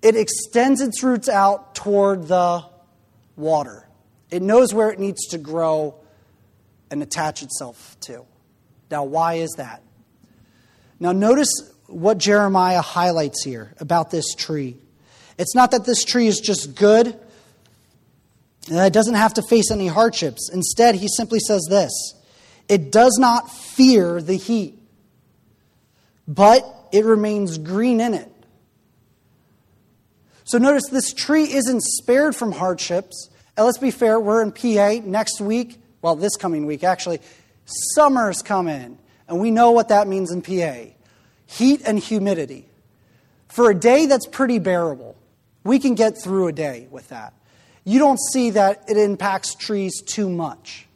It 0.00 0.16
extends 0.16 0.80
its 0.80 1.02
roots 1.02 1.28
out 1.28 1.74
toward 1.74 2.28
the 2.28 2.72
water. 3.36 3.88
It 4.30 4.42
knows 4.42 4.72
where 4.74 4.90
it 4.90 4.98
needs 4.98 5.26
to 5.28 5.38
grow 5.38 5.96
and 6.90 7.02
attach 7.02 7.42
itself 7.42 7.96
to. 8.00 8.24
Now, 8.90 9.04
why 9.04 9.34
is 9.34 9.50
that? 9.56 9.82
Now, 11.00 11.12
notice 11.12 11.50
what 11.86 12.18
Jeremiah 12.18 12.80
highlights 12.80 13.44
here 13.44 13.74
about 13.78 14.10
this 14.10 14.34
tree. 14.34 14.76
It's 15.38 15.54
not 15.54 15.72
that 15.72 15.84
this 15.84 16.04
tree 16.04 16.26
is 16.26 16.40
just 16.40 16.74
good 16.74 17.18
and 18.68 18.78
it 18.78 18.92
doesn't 18.92 19.14
have 19.14 19.34
to 19.34 19.42
face 19.42 19.70
any 19.70 19.88
hardships. 19.88 20.50
Instead, 20.52 20.94
he 20.94 21.08
simply 21.08 21.38
says 21.40 21.66
this 21.68 21.92
it 22.68 22.90
does 22.90 23.18
not 23.18 23.50
fear 23.50 24.22
the 24.22 24.36
heat, 24.36 24.78
but 26.26 26.64
it 26.92 27.04
remains 27.04 27.58
green 27.58 28.00
in 28.00 28.14
it. 28.14 28.30
So 30.44 30.58
notice 30.58 30.84
this 30.90 31.12
tree 31.12 31.44
isn't 31.52 31.82
spared 31.82 32.36
from 32.36 32.52
hardships. 32.52 33.30
And 33.56 33.64
let's 33.66 33.78
be 33.78 33.90
fair, 33.90 34.20
we're 34.20 34.42
in 34.42 34.52
PA 34.52 35.00
next 35.04 35.40
week, 35.40 35.80
well, 36.02 36.16
this 36.16 36.36
coming 36.36 36.66
week 36.66 36.84
actually. 36.84 37.20
Summer's 37.64 38.42
coming, 38.42 38.98
and 39.26 39.40
we 39.40 39.50
know 39.50 39.70
what 39.70 39.88
that 39.88 40.06
means 40.06 40.30
in 40.30 40.42
PA 40.42 40.90
heat 41.46 41.82
and 41.84 41.98
humidity. 41.98 42.66
For 43.48 43.70
a 43.70 43.74
day, 43.74 44.06
that's 44.06 44.26
pretty 44.26 44.58
bearable. 44.58 45.16
We 45.62 45.78
can 45.78 45.94
get 45.94 46.20
through 46.20 46.48
a 46.48 46.52
day 46.52 46.88
with 46.90 47.08
that. 47.10 47.34
You 47.84 47.98
don't 47.98 48.18
see 48.32 48.50
that 48.50 48.84
it 48.88 48.96
impacts 48.96 49.54
trees 49.54 50.02
too 50.02 50.28
much. 50.28 50.86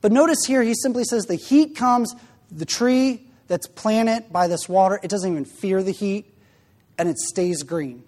But 0.00 0.12
notice 0.12 0.44
here, 0.46 0.62
he 0.62 0.74
simply 0.74 1.04
says 1.04 1.24
the 1.24 1.34
heat 1.34 1.76
comes, 1.76 2.14
the 2.50 2.66
tree 2.66 3.26
that's 3.48 3.66
planted 3.66 4.30
by 4.30 4.46
this 4.46 4.68
water, 4.68 5.00
it 5.02 5.08
doesn't 5.08 5.30
even 5.30 5.44
fear 5.44 5.82
the 5.82 5.92
heat, 5.92 6.33
and 6.98 7.08
it 7.08 7.18
stays 7.18 7.62
green. 7.62 8.04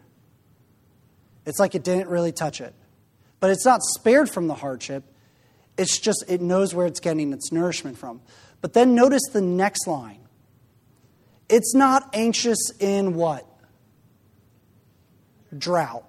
It's 1.45 1.59
like 1.59 1.75
it 1.75 1.85
didn't 1.85 2.09
really 2.09 2.33
touch 2.33 2.61
it. 2.61 2.75
But 3.41 3.51
it's 3.51 3.65
not 3.65 3.83
spared 3.83 4.31
from 4.31 4.47
the 4.47 4.55
hardship, 4.55 5.05
it's 5.79 5.99
just 5.99 6.25
it 6.29 6.41
knows 6.41 6.75
where 6.75 6.87
it's 6.87 7.01
getting 7.01 7.33
its 7.33 7.53
nourishment 7.53 7.99
from. 7.99 8.23
But 8.63 8.73
then 8.73 8.95
notice 8.95 9.23
the 9.33 9.43
next 9.43 9.87
line. 9.87 10.21
It's 11.49 11.75
not 11.75 12.11
anxious 12.15 12.71
in 12.81 13.15
what? 13.15 13.47
drought. 15.59 16.05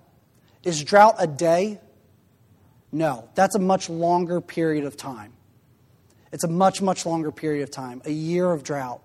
Is 0.64 0.84
drought 0.84 1.16
a 1.20 1.28
day? 1.28 1.80
No, 2.92 3.30
that's 3.36 3.56
a 3.56 3.60
much 3.60 3.90
longer 3.90 4.42
period 4.42 4.86
of 4.86 4.98
time. 4.98 5.34
It's 6.32 6.44
a 6.44 6.48
much, 6.48 6.82
much 6.82 7.06
longer 7.06 7.32
period 7.32 7.64
of 7.64 7.72
time, 7.72 8.02
a 8.06 8.12
year 8.12 8.52
of 8.52 8.64
drought. 8.64 9.02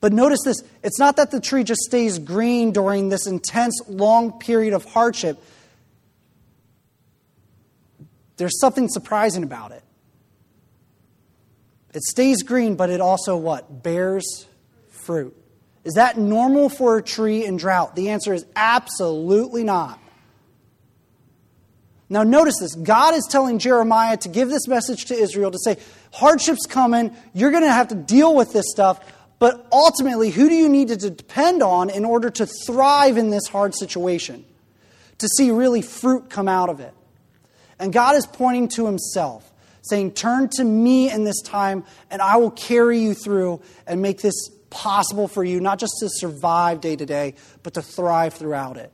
But 0.00 0.12
notice 0.12 0.40
this 0.44 0.62
it's 0.82 0.98
not 0.98 1.16
that 1.16 1.30
the 1.30 1.40
tree 1.40 1.64
just 1.64 1.82
stays 1.82 2.18
green 2.18 2.72
during 2.72 3.08
this 3.08 3.26
intense, 3.26 3.80
long 3.88 4.38
period 4.38 4.72
of 4.72 4.84
hardship. 4.84 5.42
There's 8.36 8.58
something 8.58 8.88
surprising 8.88 9.42
about 9.42 9.72
it. 9.72 9.82
It 11.92 12.02
stays 12.02 12.42
green, 12.42 12.76
but 12.76 12.88
it 12.88 13.00
also 13.00 13.36
what? 13.36 13.82
Bears 13.82 14.46
fruit. 14.88 15.36
Is 15.84 15.94
that 15.94 16.18
normal 16.18 16.68
for 16.68 16.98
a 16.98 17.02
tree 17.02 17.44
in 17.44 17.56
drought? 17.56 17.96
The 17.96 18.10
answer 18.10 18.32
is 18.32 18.46
absolutely 18.54 19.64
not. 19.64 19.98
Now, 22.08 22.24
notice 22.24 22.54
this 22.60 22.74
God 22.74 23.14
is 23.14 23.26
telling 23.30 23.58
Jeremiah 23.58 24.16
to 24.18 24.28
give 24.28 24.48
this 24.48 24.66
message 24.66 25.06
to 25.06 25.14
Israel 25.14 25.50
to 25.50 25.58
say, 25.62 25.78
hardship's 26.12 26.66
coming, 26.66 27.16
you're 27.32 27.52
going 27.52 27.62
to 27.62 27.72
have 27.72 27.88
to 27.88 27.94
deal 27.94 28.34
with 28.34 28.52
this 28.52 28.66
stuff, 28.68 29.00
but 29.40 29.66
ultimately, 29.72 30.30
who 30.30 30.50
do 30.50 30.54
you 30.54 30.68
need 30.68 30.88
to 30.88 30.96
depend 30.96 31.62
on 31.62 31.88
in 31.88 32.04
order 32.04 32.28
to 32.28 32.46
thrive 32.46 33.16
in 33.16 33.30
this 33.30 33.48
hard 33.48 33.74
situation? 33.74 34.44
To 35.18 35.28
see 35.28 35.50
really 35.50 35.80
fruit 35.80 36.28
come 36.28 36.46
out 36.46 36.68
of 36.68 36.80
it. 36.80 36.94
And 37.78 37.90
God 37.90 38.16
is 38.16 38.26
pointing 38.26 38.68
to 38.76 38.84
Himself, 38.84 39.50
saying, 39.80 40.12
Turn 40.12 40.50
to 40.56 40.64
me 40.64 41.10
in 41.10 41.24
this 41.24 41.40
time, 41.40 41.84
and 42.10 42.20
I 42.20 42.36
will 42.36 42.50
carry 42.50 43.00
you 43.00 43.14
through 43.14 43.62
and 43.86 44.02
make 44.02 44.20
this 44.20 44.50
possible 44.68 45.26
for 45.26 45.42
you, 45.42 45.58
not 45.58 45.78
just 45.78 45.94
to 46.00 46.10
survive 46.10 46.82
day 46.82 46.94
to 46.94 47.06
day, 47.06 47.34
but 47.62 47.74
to 47.74 47.82
thrive 47.82 48.34
throughout 48.34 48.76
it. 48.76 48.92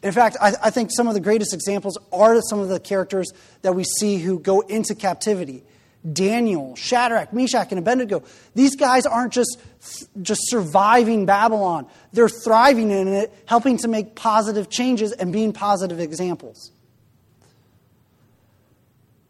In 0.00 0.12
fact, 0.12 0.36
I, 0.40 0.52
I, 0.62 0.70
think 0.70 0.90
some 0.94 1.08
of 1.08 1.14
the 1.14 1.20
greatest 1.20 1.52
examples 1.52 1.98
are 2.12 2.40
some 2.42 2.60
of 2.60 2.68
the 2.68 2.78
characters 2.78 3.32
that 3.62 3.74
we 3.74 3.82
see 3.82 4.18
who 4.18 4.38
go 4.38 4.60
into 4.60 4.94
captivity. 4.94 5.64
Daniel, 6.12 6.76
Shadrach, 6.76 7.32
Meshach, 7.32 7.68
and 7.70 7.78
Abednego. 7.78 8.22
These 8.54 8.76
guys 8.76 9.06
aren't 9.06 9.32
just, 9.32 9.58
just 10.22 10.40
surviving 10.44 11.26
Babylon, 11.26 11.86
they're 12.12 12.28
thriving 12.28 12.90
in 12.90 13.08
it, 13.08 13.32
helping 13.46 13.78
to 13.78 13.88
make 13.88 14.14
positive 14.14 14.70
changes 14.70 15.12
and 15.12 15.32
being 15.32 15.52
positive 15.52 16.00
examples. 16.00 16.70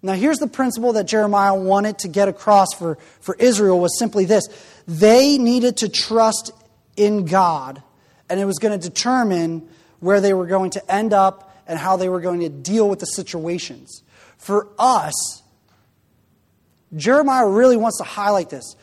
Now, 0.03 0.13
here's 0.13 0.39
the 0.39 0.47
principle 0.47 0.93
that 0.93 1.07
Jeremiah 1.07 1.55
wanted 1.55 1.99
to 2.01 2.09
get 2.09 2.29
across 2.29 2.69
for, 2.79 2.97
for 3.21 3.35
Israel 3.41 3.81
was 3.81 3.99
simply 3.99 4.25
this 4.25 4.47
they 4.87 5.37
needed 5.39 5.79
to 5.79 5.89
trust 5.89 6.53
in 6.97 7.25
God, 7.25 7.83
and 8.29 8.39
it 8.39 8.45
was 8.45 8.59
going 8.59 8.79
to 8.79 8.89
determine 8.89 9.69
where 10.01 10.21
they 10.21 10.33
were 10.33 10.47
going 10.47 10.71
to 10.71 10.93
end 10.93 11.13
up 11.13 11.47
and 11.67 11.79
how 11.79 11.97
they 11.97 12.09
were 12.09 12.21
going 12.21 12.41
to 12.41 12.49
deal 12.49 12.89
with 12.89 13.01
the 13.01 13.07
situations. 13.07 14.03
For 14.39 14.69
us, 14.79 15.43
Jeremiah 16.97 17.49
really 17.49 17.77
wants 17.77 17.99
to 17.99 18.05
highlight 18.05 18.51
this. 18.51 18.75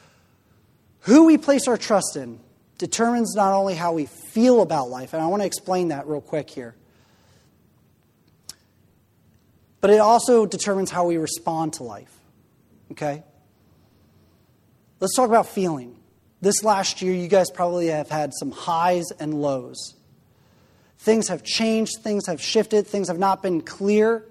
Who 1.02 1.26
we 1.26 1.38
place 1.38 1.67
our 1.67 1.78
trust 1.78 2.15
in 2.15 2.39
determines 2.78 3.36
not 3.36 3.54
only 3.54 3.76
how 3.76 3.93
we 3.93 4.06
feel 4.06 4.62
about 4.62 4.89
life, 4.89 5.13
and 5.13 5.21
I 5.21 5.28
want 5.28 5.41
to 5.41 5.45
explain 5.45 5.89
that 5.89 6.08
real 6.08 6.21
quick 6.21 6.49
here, 6.49 6.76
but 9.82 9.89
it 9.89 9.99
also 9.99 10.45
determines 10.45 10.91
how 10.91 11.06
we 11.06 11.17
respond 11.17 11.73
to 11.73 11.84
life. 11.84 12.13
Okay? 12.91 13.23
Let's 14.99 15.15
talk 15.15 15.28
about 15.28 15.47
feeling. 15.47 15.97
This 16.39 16.63
last 16.63 17.02
year, 17.02 17.13
you 17.13 17.28
guys 17.28 17.49
probably 17.49 17.88
have 17.88 18.10
had 18.10 18.32
some 18.34 18.52
highs 18.52 19.12
and 19.19 19.34
lows. 19.34 19.95
Things 20.99 21.28
have 21.28 21.43
changed, 21.43 21.97
things 22.02 22.28
have 22.28 22.41
shifted, 22.41 22.88
things 22.88 23.10
have 23.10 23.19
not 23.19 23.43
been 23.43 23.60
clear. 23.62 24.26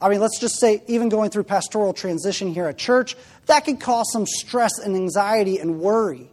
I 0.00 0.08
mean, 0.08 0.20
let's 0.20 0.40
just 0.40 0.58
say, 0.58 0.82
even 0.86 1.10
going 1.10 1.30
through 1.30 1.44
pastoral 1.44 1.92
transition 1.92 2.54
here 2.54 2.66
at 2.66 2.78
church, 2.78 3.16
that 3.46 3.66
could 3.66 3.80
cause 3.80 4.10
some 4.12 4.26
stress 4.26 4.78
and 4.78 4.96
anxiety 4.96 5.58
and 5.58 5.80
worry. 5.80 6.30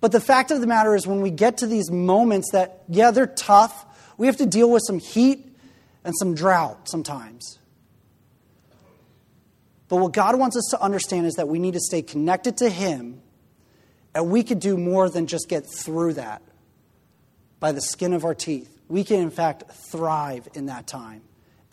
But 0.00 0.10
the 0.10 0.20
fact 0.20 0.50
of 0.50 0.60
the 0.60 0.66
matter 0.66 0.94
is, 0.96 1.06
when 1.06 1.20
we 1.20 1.30
get 1.30 1.58
to 1.58 1.66
these 1.66 1.90
moments 1.90 2.50
that, 2.52 2.82
yeah, 2.88 3.12
they're 3.12 3.26
tough, 3.28 3.86
we 4.18 4.26
have 4.26 4.36
to 4.38 4.46
deal 4.46 4.70
with 4.70 4.82
some 4.86 4.98
heat 4.98 5.46
and 6.02 6.12
some 6.18 6.34
drought 6.34 6.88
sometimes. 6.88 7.58
But 9.88 9.96
what 9.96 10.12
God 10.12 10.36
wants 10.38 10.56
us 10.56 10.66
to 10.72 10.82
understand 10.82 11.26
is 11.26 11.34
that 11.34 11.46
we 11.46 11.60
need 11.60 11.74
to 11.74 11.80
stay 11.80 12.02
connected 12.02 12.56
to 12.56 12.68
Him, 12.68 13.22
and 14.14 14.30
we 14.30 14.42
could 14.42 14.58
do 14.58 14.76
more 14.76 15.08
than 15.08 15.28
just 15.28 15.48
get 15.48 15.64
through 15.64 16.14
that 16.14 16.42
by 17.60 17.70
the 17.70 17.80
skin 17.80 18.12
of 18.12 18.24
our 18.24 18.34
teeth. 18.34 18.76
We 18.88 19.04
can, 19.04 19.20
in 19.20 19.30
fact, 19.30 19.70
thrive 19.70 20.48
in 20.54 20.66
that 20.66 20.88
time 20.88 21.22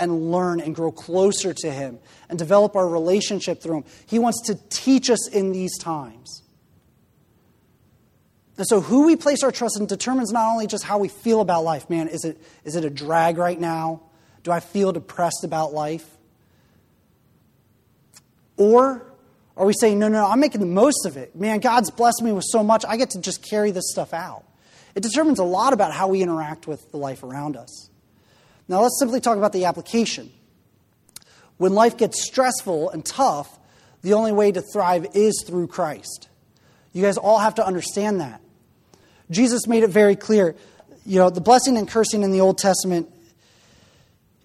and 0.01 0.31
learn 0.31 0.59
and 0.59 0.75
grow 0.75 0.91
closer 0.91 1.53
to 1.53 1.71
Him 1.71 1.99
and 2.27 2.37
develop 2.37 2.75
our 2.75 2.87
relationship 2.87 3.61
through 3.61 3.77
Him. 3.77 3.83
He 4.07 4.19
wants 4.19 4.41
to 4.47 4.55
teach 4.69 5.09
us 5.09 5.29
in 5.29 5.51
these 5.53 5.77
times. 5.77 6.41
And 8.57 8.67
so, 8.67 8.81
who 8.81 9.05
we 9.05 9.15
place 9.15 9.43
our 9.43 9.51
trust 9.51 9.79
in 9.79 9.85
determines 9.85 10.31
not 10.31 10.51
only 10.51 10.67
just 10.67 10.83
how 10.83 10.97
we 10.97 11.07
feel 11.07 11.39
about 11.39 11.63
life. 11.63 11.89
Man, 11.89 12.07
is 12.07 12.25
it, 12.25 12.41
is 12.65 12.75
it 12.75 12.83
a 12.83 12.89
drag 12.89 13.37
right 13.37 13.59
now? 13.59 14.01
Do 14.43 14.51
I 14.51 14.59
feel 14.59 14.91
depressed 14.91 15.43
about 15.43 15.71
life? 15.71 16.05
Or 18.57 19.05
are 19.55 19.65
we 19.65 19.73
saying, 19.73 19.99
no, 19.99 20.07
no, 20.07 20.25
I'm 20.25 20.39
making 20.39 20.61
the 20.61 20.67
most 20.67 21.05
of 21.05 21.15
it? 21.15 21.35
Man, 21.35 21.59
God's 21.59 21.91
blessed 21.91 22.23
me 22.23 22.31
with 22.31 22.45
so 22.47 22.63
much, 22.63 22.83
I 22.87 22.97
get 22.97 23.11
to 23.11 23.21
just 23.21 23.47
carry 23.47 23.71
this 23.71 23.91
stuff 23.91 24.13
out. 24.13 24.43
It 24.95 25.03
determines 25.03 25.39
a 25.39 25.43
lot 25.43 25.73
about 25.73 25.93
how 25.93 26.07
we 26.07 26.21
interact 26.21 26.67
with 26.67 26.91
the 26.91 26.97
life 26.97 27.23
around 27.23 27.55
us. 27.55 27.90
Now, 28.71 28.83
let's 28.83 28.97
simply 28.99 29.19
talk 29.19 29.37
about 29.37 29.51
the 29.51 29.65
application. 29.65 30.31
When 31.57 31.73
life 31.73 31.97
gets 31.97 32.23
stressful 32.23 32.89
and 32.91 33.03
tough, 33.05 33.59
the 34.01 34.13
only 34.13 34.31
way 34.31 34.49
to 34.49 34.61
thrive 34.61 35.07
is 35.13 35.43
through 35.45 35.67
Christ. 35.67 36.29
You 36.93 37.03
guys 37.03 37.17
all 37.17 37.39
have 37.39 37.55
to 37.55 37.65
understand 37.67 38.21
that. 38.21 38.39
Jesus 39.29 39.67
made 39.67 39.83
it 39.83 39.89
very 39.89 40.15
clear. 40.15 40.55
You 41.05 41.19
know, 41.19 41.29
the 41.29 41.41
blessing 41.41 41.77
and 41.77 41.85
cursing 41.85 42.23
in 42.23 42.31
the 42.31 42.39
Old 42.39 42.59
Testament, 42.59 43.09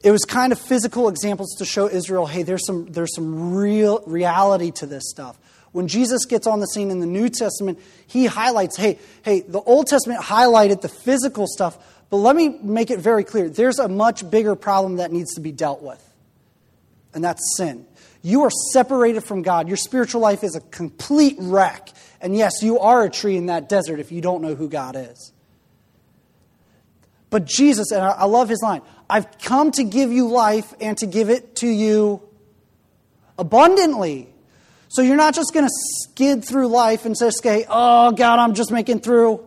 it 0.02 0.10
was 0.10 0.24
kind 0.24 0.52
of 0.52 0.58
physical 0.58 1.08
examples 1.08 1.54
to 1.58 1.64
show 1.64 1.88
Israel, 1.88 2.26
hey, 2.26 2.42
there's 2.42 2.66
some, 2.66 2.86
there's 2.86 3.14
some 3.14 3.54
real 3.54 4.02
reality 4.08 4.72
to 4.72 4.86
this 4.86 5.08
stuff. 5.08 5.38
When 5.70 5.86
Jesus 5.86 6.24
gets 6.24 6.48
on 6.48 6.58
the 6.58 6.66
scene 6.66 6.90
in 6.90 6.98
the 6.98 7.06
New 7.06 7.28
Testament, 7.28 7.78
he 8.08 8.26
highlights, 8.26 8.76
hey, 8.76 8.98
hey, 9.22 9.42
the 9.42 9.60
Old 9.60 9.86
Testament 9.86 10.20
highlighted 10.20 10.80
the 10.80 10.88
physical 10.88 11.46
stuff, 11.46 11.78
but 12.10 12.18
let 12.18 12.36
me 12.36 12.48
make 12.62 12.90
it 12.90 13.00
very 13.00 13.24
clear 13.24 13.48
there's 13.48 13.78
a 13.78 13.88
much 13.88 14.28
bigger 14.30 14.54
problem 14.54 14.96
that 14.96 15.12
needs 15.12 15.34
to 15.34 15.40
be 15.40 15.52
dealt 15.52 15.82
with, 15.82 16.02
and 17.14 17.24
that's 17.24 17.42
sin. 17.56 17.86
You 18.22 18.42
are 18.42 18.50
separated 18.72 19.22
from 19.22 19.42
God. 19.42 19.68
Your 19.68 19.76
spiritual 19.76 20.20
life 20.20 20.42
is 20.42 20.56
a 20.56 20.60
complete 20.60 21.36
wreck. 21.38 21.90
And 22.20 22.36
yes, 22.36 22.54
you 22.60 22.80
are 22.80 23.04
a 23.04 23.10
tree 23.10 23.36
in 23.36 23.46
that 23.46 23.68
desert 23.68 24.00
if 24.00 24.10
you 24.10 24.20
don't 24.20 24.42
know 24.42 24.56
who 24.56 24.68
God 24.68 24.96
is. 24.96 25.32
But 27.30 27.44
Jesus, 27.44 27.92
and 27.92 28.02
I 28.02 28.24
love 28.24 28.48
his 28.48 28.62
line 28.62 28.82
I've 29.08 29.38
come 29.38 29.70
to 29.72 29.84
give 29.84 30.10
you 30.10 30.28
life 30.28 30.74
and 30.80 30.98
to 30.98 31.06
give 31.06 31.30
it 31.30 31.54
to 31.56 31.68
you 31.68 32.20
abundantly. 33.38 34.28
So 34.88 35.02
you're 35.02 35.16
not 35.16 35.34
just 35.34 35.54
going 35.54 35.66
to 35.66 35.72
skid 36.02 36.44
through 36.44 36.66
life 36.66 37.04
and 37.04 37.16
say, 37.16 37.30
okay, 37.38 37.64
oh, 37.68 38.10
God, 38.10 38.40
I'm 38.40 38.54
just 38.54 38.72
making 38.72 39.00
through. 39.00 39.44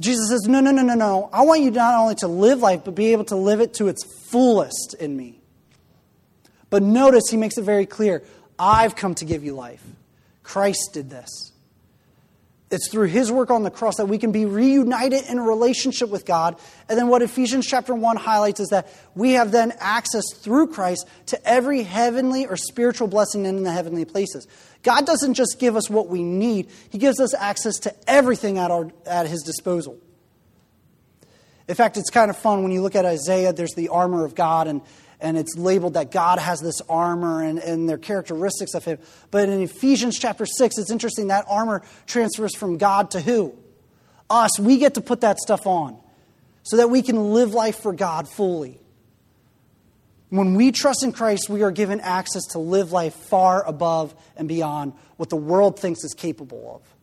Jesus 0.00 0.28
says, 0.28 0.46
No, 0.46 0.60
no, 0.60 0.70
no, 0.70 0.82
no, 0.82 0.94
no. 0.94 1.28
I 1.32 1.42
want 1.42 1.62
you 1.62 1.70
not 1.70 2.00
only 2.00 2.14
to 2.16 2.28
live 2.28 2.60
life, 2.60 2.82
but 2.84 2.94
be 2.94 3.12
able 3.12 3.24
to 3.24 3.36
live 3.36 3.60
it 3.60 3.74
to 3.74 3.88
its 3.88 4.04
fullest 4.30 4.94
in 4.98 5.16
me. 5.16 5.40
But 6.70 6.82
notice 6.82 7.24
he 7.30 7.36
makes 7.36 7.58
it 7.58 7.62
very 7.62 7.86
clear 7.86 8.22
I've 8.58 8.96
come 8.96 9.14
to 9.16 9.24
give 9.24 9.44
you 9.44 9.54
life. 9.54 9.82
Christ 10.42 10.90
did 10.92 11.10
this. 11.10 11.47
It's 12.70 12.90
through 12.90 13.06
his 13.06 13.32
work 13.32 13.50
on 13.50 13.62
the 13.62 13.70
cross 13.70 13.96
that 13.96 14.06
we 14.06 14.18
can 14.18 14.30
be 14.30 14.44
reunited 14.44 15.24
in 15.24 15.38
a 15.38 15.42
relationship 15.42 16.10
with 16.10 16.26
God. 16.26 16.56
And 16.88 16.98
then 16.98 17.08
what 17.08 17.22
Ephesians 17.22 17.66
chapter 17.66 17.94
1 17.94 18.16
highlights 18.16 18.60
is 18.60 18.68
that 18.68 18.92
we 19.14 19.32
have 19.32 19.52
then 19.52 19.72
access 19.80 20.24
through 20.34 20.68
Christ 20.68 21.08
to 21.26 21.48
every 21.48 21.82
heavenly 21.82 22.46
or 22.46 22.56
spiritual 22.56 23.08
blessing 23.08 23.46
in 23.46 23.62
the 23.62 23.72
heavenly 23.72 24.04
places. 24.04 24.46
God 24.82 25.06
doesn't 25.06 25.34
just 25.34 25.58
give 25.58 25.76
us 25.76 25.88
what 25.88 26.08
we 26.08 26.22
need, 26.22 26.68
he 26.90 26.98
gives 26.98 27.20
us 27.20 27.34
access 27.34 27.78
to 27.80 27.94
everything 28.06 28.58
at, 28.58 28.70
our, 28.70 28.90
at 29.06 29.26
his 29.26 29.42
disposal. 29.42 29.98
In 31.68 31.74
fact, 31.74 31.96
it's 31.96 32.10
kind 32.10 32.30
of 32.30 32.36
fun 32.36 32.62
when 32.62 32.72
you 32.72 32.82
look 32.82 32.96
at 32.96 33.04
Isaiah, 33.04 33.52
there's 33.52 33.74
the 33.74 33.88
armor 33.88 34.24
of 34.24 34.34
God, 34.34 34.68
and 34.68 34.82
and 35.20 35.36
it's 35.36 35.56
labeled 35.56 35.94
that 35.94 36.10
God 36.10 36.38
has 36.38 36.60
this 36.60 36.80
armor 36.88 37.42
and, 37.42 37.58
and 37.58 37.88
their 37.88 37.98
characteristics 37.98 38.74
of 38.74 38.84
Him. 38.84 38.98
But 39.30 39.48
in 39.48 39.60
Ephesians 39.60 40.18
chapter 40.18 40.46
6, 40.46 40.78
it's 40.78 40.90
interesting 40.90 41.28
that 41.28 41.44
armor 41.48 41.82
transfers 42.06 42.54
from 42.54 42.78
God 42.78 43.10
to 43.12 43.20
who? 43.20 43.54
Us. 44.30 44.58
We 44.58 44.78
get 44.78 44.94
to 44.94 45.00
put 45.00 45.22
that 45.22 45.38
stuff 45.38 45.66
on 45.66 45.98
so 46.62 46.76
that 46.76 46.90
we 46.90 47.02
can 47.02 47.32
live 47.32 47.52
life 47.52 47.80
for 47.80 47.92
God 47.92 48.28
fully. 48.28 48.78
When 50.30 50.54
we 50.54 50.72
trust 50.72 51.02
in 51.02 51.12
Christ, 51.12 51.48
we 51.48 51.62
are 51.62 51.70
given 51.70 52.00
access 52.00 52.42
to 52.50 52.58
live 52.58 52.92
life 52.92 53.14
far 53.14 53.66
above 53.66 54.14
and 54.36 54.46
beyond 54.46 54.92
what 55.16 55.30
the 55.30 55.36
world 55.36 55.80
thinks 55.80 56.04
is 56.04 56.14
capable 56.14 56.76
of. 56.76 56.94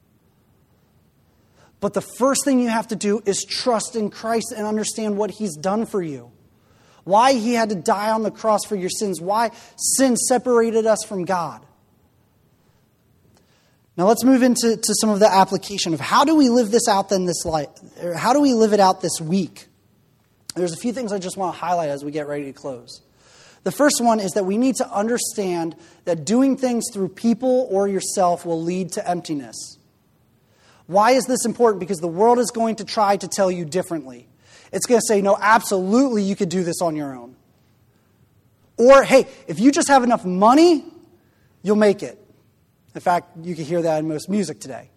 But 1.80 1.94
the 1.94 2.02
first 2.02 2.46
thing 2.46 2.60
you 2.60 2.70
have 2.70 2.88
to 2.90 2.96
do 2.96 3.22
is 3.26 3.44
trust 3.44 3.96
in 3.96 4.10
Christ 4.10 4.54
and 4.56 4.66
understand 4.66 5.18
what 5.18 5.32
He's 5.32 5.56
done 5.58 5.86
for 5.86 6.02
you 6.02 6.32
why 7.06 7.34
he 7.34 7.54
had 7.54 7.70
to 7.70 7.76
die 7.76 8.12
on 8.12 8.24
the 8.24 8.32
cross 8.32 8.66
for 8.66 8.76
your 8.76 8.90
sins, 8.90 9.22
why 9.22 9.52
sin 9.78 10.18
separated 10.18 10.86
us 10.86 11.06
from 11.06 11.24
God. 11.24 11.66
Now 13.96 14.08
let's 14.08 14.26
move 14.26 14.44
into 14.44 14.76
to 14.76 14.96
some 15.00 15.10
of 15.10 15.20
the 15.20 15.32
application 15.32 15.94
of 15.94 16.02
how 16.02 16.26
do 16.26 16.36
we 16.36 16.50
live 16.50 16.70
this 16.72 16.90
out 16.90 17.10
then 17.10 17.26
this 17.26 17.46
life, 17.46 17.70
how 18.18 18.34
do 18.34 18.42
we 18.42 18.54
live 18.54 18.74
it 18.74 18.82
out 18.82 19.02
this 19.02 19.22
week? 19.22 19.68
There's 20.56 20.74
a 20.74 20.78
few 20.78 20.92
things 20.92 21.14
I 21.14 21.20
just 21.20 21.38
want 21.38 21.54
to 21.54 21.60
highlight 21.60 21.90
as 21.90 22.04
we 22.04 22.12
get 22.12 22.28
ready 22.28 22.46
to 22.46 22.54
close. 22.54 23.02
The 23.64 23.72
first 23.72 24.02
one 24.02 24.20
is 24.20 24.32
that 24.32 24.46
we 24.46 24.58
need 24.58 24.76
to 24.76 24.90
understand 24.92 25.76
that 26.06 26.26
doing 26.26 26.58
things 26.58 26.86
through 26.94 27.10
people 27.10 27.68
or 27.72 27.88
yourself 27.88 28.46
will 28.46 28.62
lead 28.62 28.92
to 28.94 29.08
emptiness. 29.08 29.78
Why 30.88 31.12
is 31.12 31.26
this 31.26 31.46
important? 31.46 31.80
Because 31.80 32.00
the 32.00 32.08
world 32.08 32.38
is 32.40 32.52
going 32.52 32.76
to 32.78 32.86
try 32.86 33.18
to 33.18 33.28
tell 33.28 33.50
you 33.50 33.66
differently. 33.66 34.28
It's 34.76 34.86
going 34.86 35.00
to 35.00 35.06
say, 35.08 35.22
no, 35.22 35.38
absolutely, 35.40 36.22
you 36.22 36.36
could 36.36 36.50
do 36.50 36.66
this 36.66 36.82
on 36.82 36.98
your 36.98 37.16
own. 37.16 37.38
Or, 38.76 39.04
hey, 39.04 39.26
if 39.48 39.58
you 39.58 39.72
just 39.72 39.88
have 39.88 40.04
enough 40.04 40.26
money, 40.26 40.84
you'll 41.64 41.78
make 41.78 42.04
it. 42.04 42.20
In 42.94 43.00
fact, 43.00 43.38
you 43.42 43.56
can 43.56 43.64
hear 43.64 43.82
that 43.82 44.00
in 44.00 44.10
most 44.10 44.30
music 44.30 44.60
today. 44.60 44.90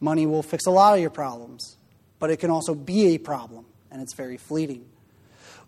Money 0.00 0.24
will 0.24 0.42
fix 0.42 0.64
a 0.64 0.70
lot 0.70 0.94
of 0.94 1.00
your 1.00 1.10
problems, 1.10 1.76
but 2.18 2.30
it 2.30 2.38
can 2.38 2.50
also 2.50 2.74
be 2.74 3.14
a 3.14 3.18
problem, 3.18 3.66
and 3.90 4.00
it's 4.00 4.14
very 4.14 4.38
fleeting. 4.38 4.86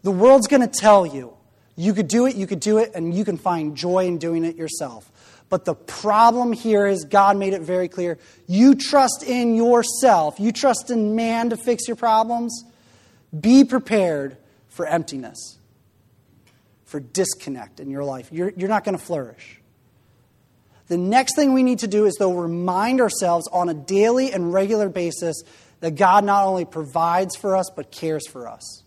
The 0.03 0.13
world's 0.13 0.47
going 0.47 0.63
to 0.63 0.81
tell 0.81 1.05
you 1.05 1.35
you 1.77 1.93
could 1.93 2.09
do 2.09 2.25
it, 2.25 2.37
you 2.37 2.47
could 2.47 2.61
do 2.61 2.79
it, 2.79 2.93
and 2.95 3.13
you 3.13 3.27
can 3.27 3.37
find 3.37 3.77
joy 3.77 4.07
in 4.07 4.17
doing 4.17 4.45
it 4.45 4.57
yourself. 4.57 5.13
But 5.51 5.67
the 5.67 5.75
problem 5.75 6.55
here 6.55 6.87
is 6.87 7.05
God 7.05 7.37
made 7.37 7.53
it 7.53 7.61
very 7.61 7.89
clear. 7.89 8.17
You 8.47 8.77
trust 8.77 9.23
in 9.27 9.55
yourself, 9.55 10.41
you 10.41 10.53
trust 10.53 10.91
in 10.91 11.17
man 11.17 11.51
to 11.51 11.59
fix 11.59 11.87
your 11.87 11.97
problems. 11.97 12.65
Be 13.39 13.65
prepared 13.65 14.37
for 14.69 14.87
emptiness, 14.87 15.59
for 16.85 17.01
disconnect 17.01 17.81
in 17.81 17.91
your 17.91 18.05
life. 18.05 18.31
You're, 18.33 18.53
you're 18.57 18.69
not 18.69 18.85
going 18.85 18.97
to 18.97 19.05
flourish. 19.05 19.61
The 20.89 20.99
next 20.99 21.37
thing 21.37 21.53
we 21.53 21.63
need 21.63 21.81
to 21.81 21.87
do 21.87 22.07
is, 22.07 22.17
though, 22.19 22.33
remind 22.33 23.01
ourselves 23.01 23.49
on 23.53 23.69
a 23.69 23.75
daily 23.75 24.33
and 24.33 24.53
regular 24.53 24.89
basis 24.89 25.43
that 25.79 25.93
God 25.95 26.25
not 26.25 26.45
only 26.47 26.65
provides 26.65 27.37
for 27.37 27.57
us, 27.57 27.71
but 27.75 27.93
cares 27.93 28.27
for 28.27 28.49
us. 28.49 28.83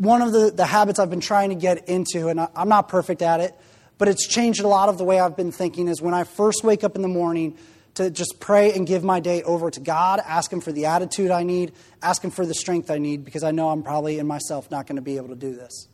one 0.00 0.22
of 0.22 0.32
the, 0.32 0.50
the 0.50 0.64
habits 0.64 0.98
I've 0.98 1.10
been 1.10 1.20
trying 1.20 1.50
to 1.50 1.54
get 1.54 1.88
into, 1.90 2.28
and 2.28 2.40
I, 2.40 2.48
I'm 2.56 2.70
not 2.70 2.88
perfect 2.88 3.20
at 3.20 3.40
it, 3.40 3.54
but 3.98 4.08
it's 4.08 4.26
changed 4.26 4.62
a 4.62 4.68
lot 4.68 4.88
of 4.88 4.96
the 4.96 5.04
way 5.04 5.20
I've 5.20 5.36
been 5.36 5.52
thinking, 5.52 5.88
is 5.88 6.00
when 6.00 6.14
I 6.14 6.24
first 6.24 6.64
wake 6.64 6.84
up 6.84 6.96
in 6.96 7.02
the 7.02 7.08
morning 7.08 7.58
to 7.94 8.10
just 8.10 8.40
pray 8.40 8.72
and 8.72 8.86
give 8.86 9.02
my 9.02 9.20
day 9.20 9.42
over 9.42 9.70
to 9.70 9.80
God, 9.80 10.20
ask 10.24 10.52
Him 10.52 10.60
for 10.60 10.72
the 10.72 10.86
attitude 10.86 11.30
I 11.30 11.42
need, 11.42 11.72
ask 12.02 12.22
Him 12.22 12.30
for 12.30 12.46
the 12.46 12.54
strength 12.54 12.90
I 12.90 12.98
need, 12.98 13.24
because 13.24 13.42
I 13.42 13.50
know 13.50 13.70
I'm 13.70 13.82
probably 13.82 14.18
in 14.18 14.26
myself 14.26 14.70
not 14.70 14.86
going 14.86 14.96
to 14.96 15.02
be 15.02 15.16
able 15.16 15.28
to 15.28 15.36
do 15.36 15.54
this. 15.54 15.88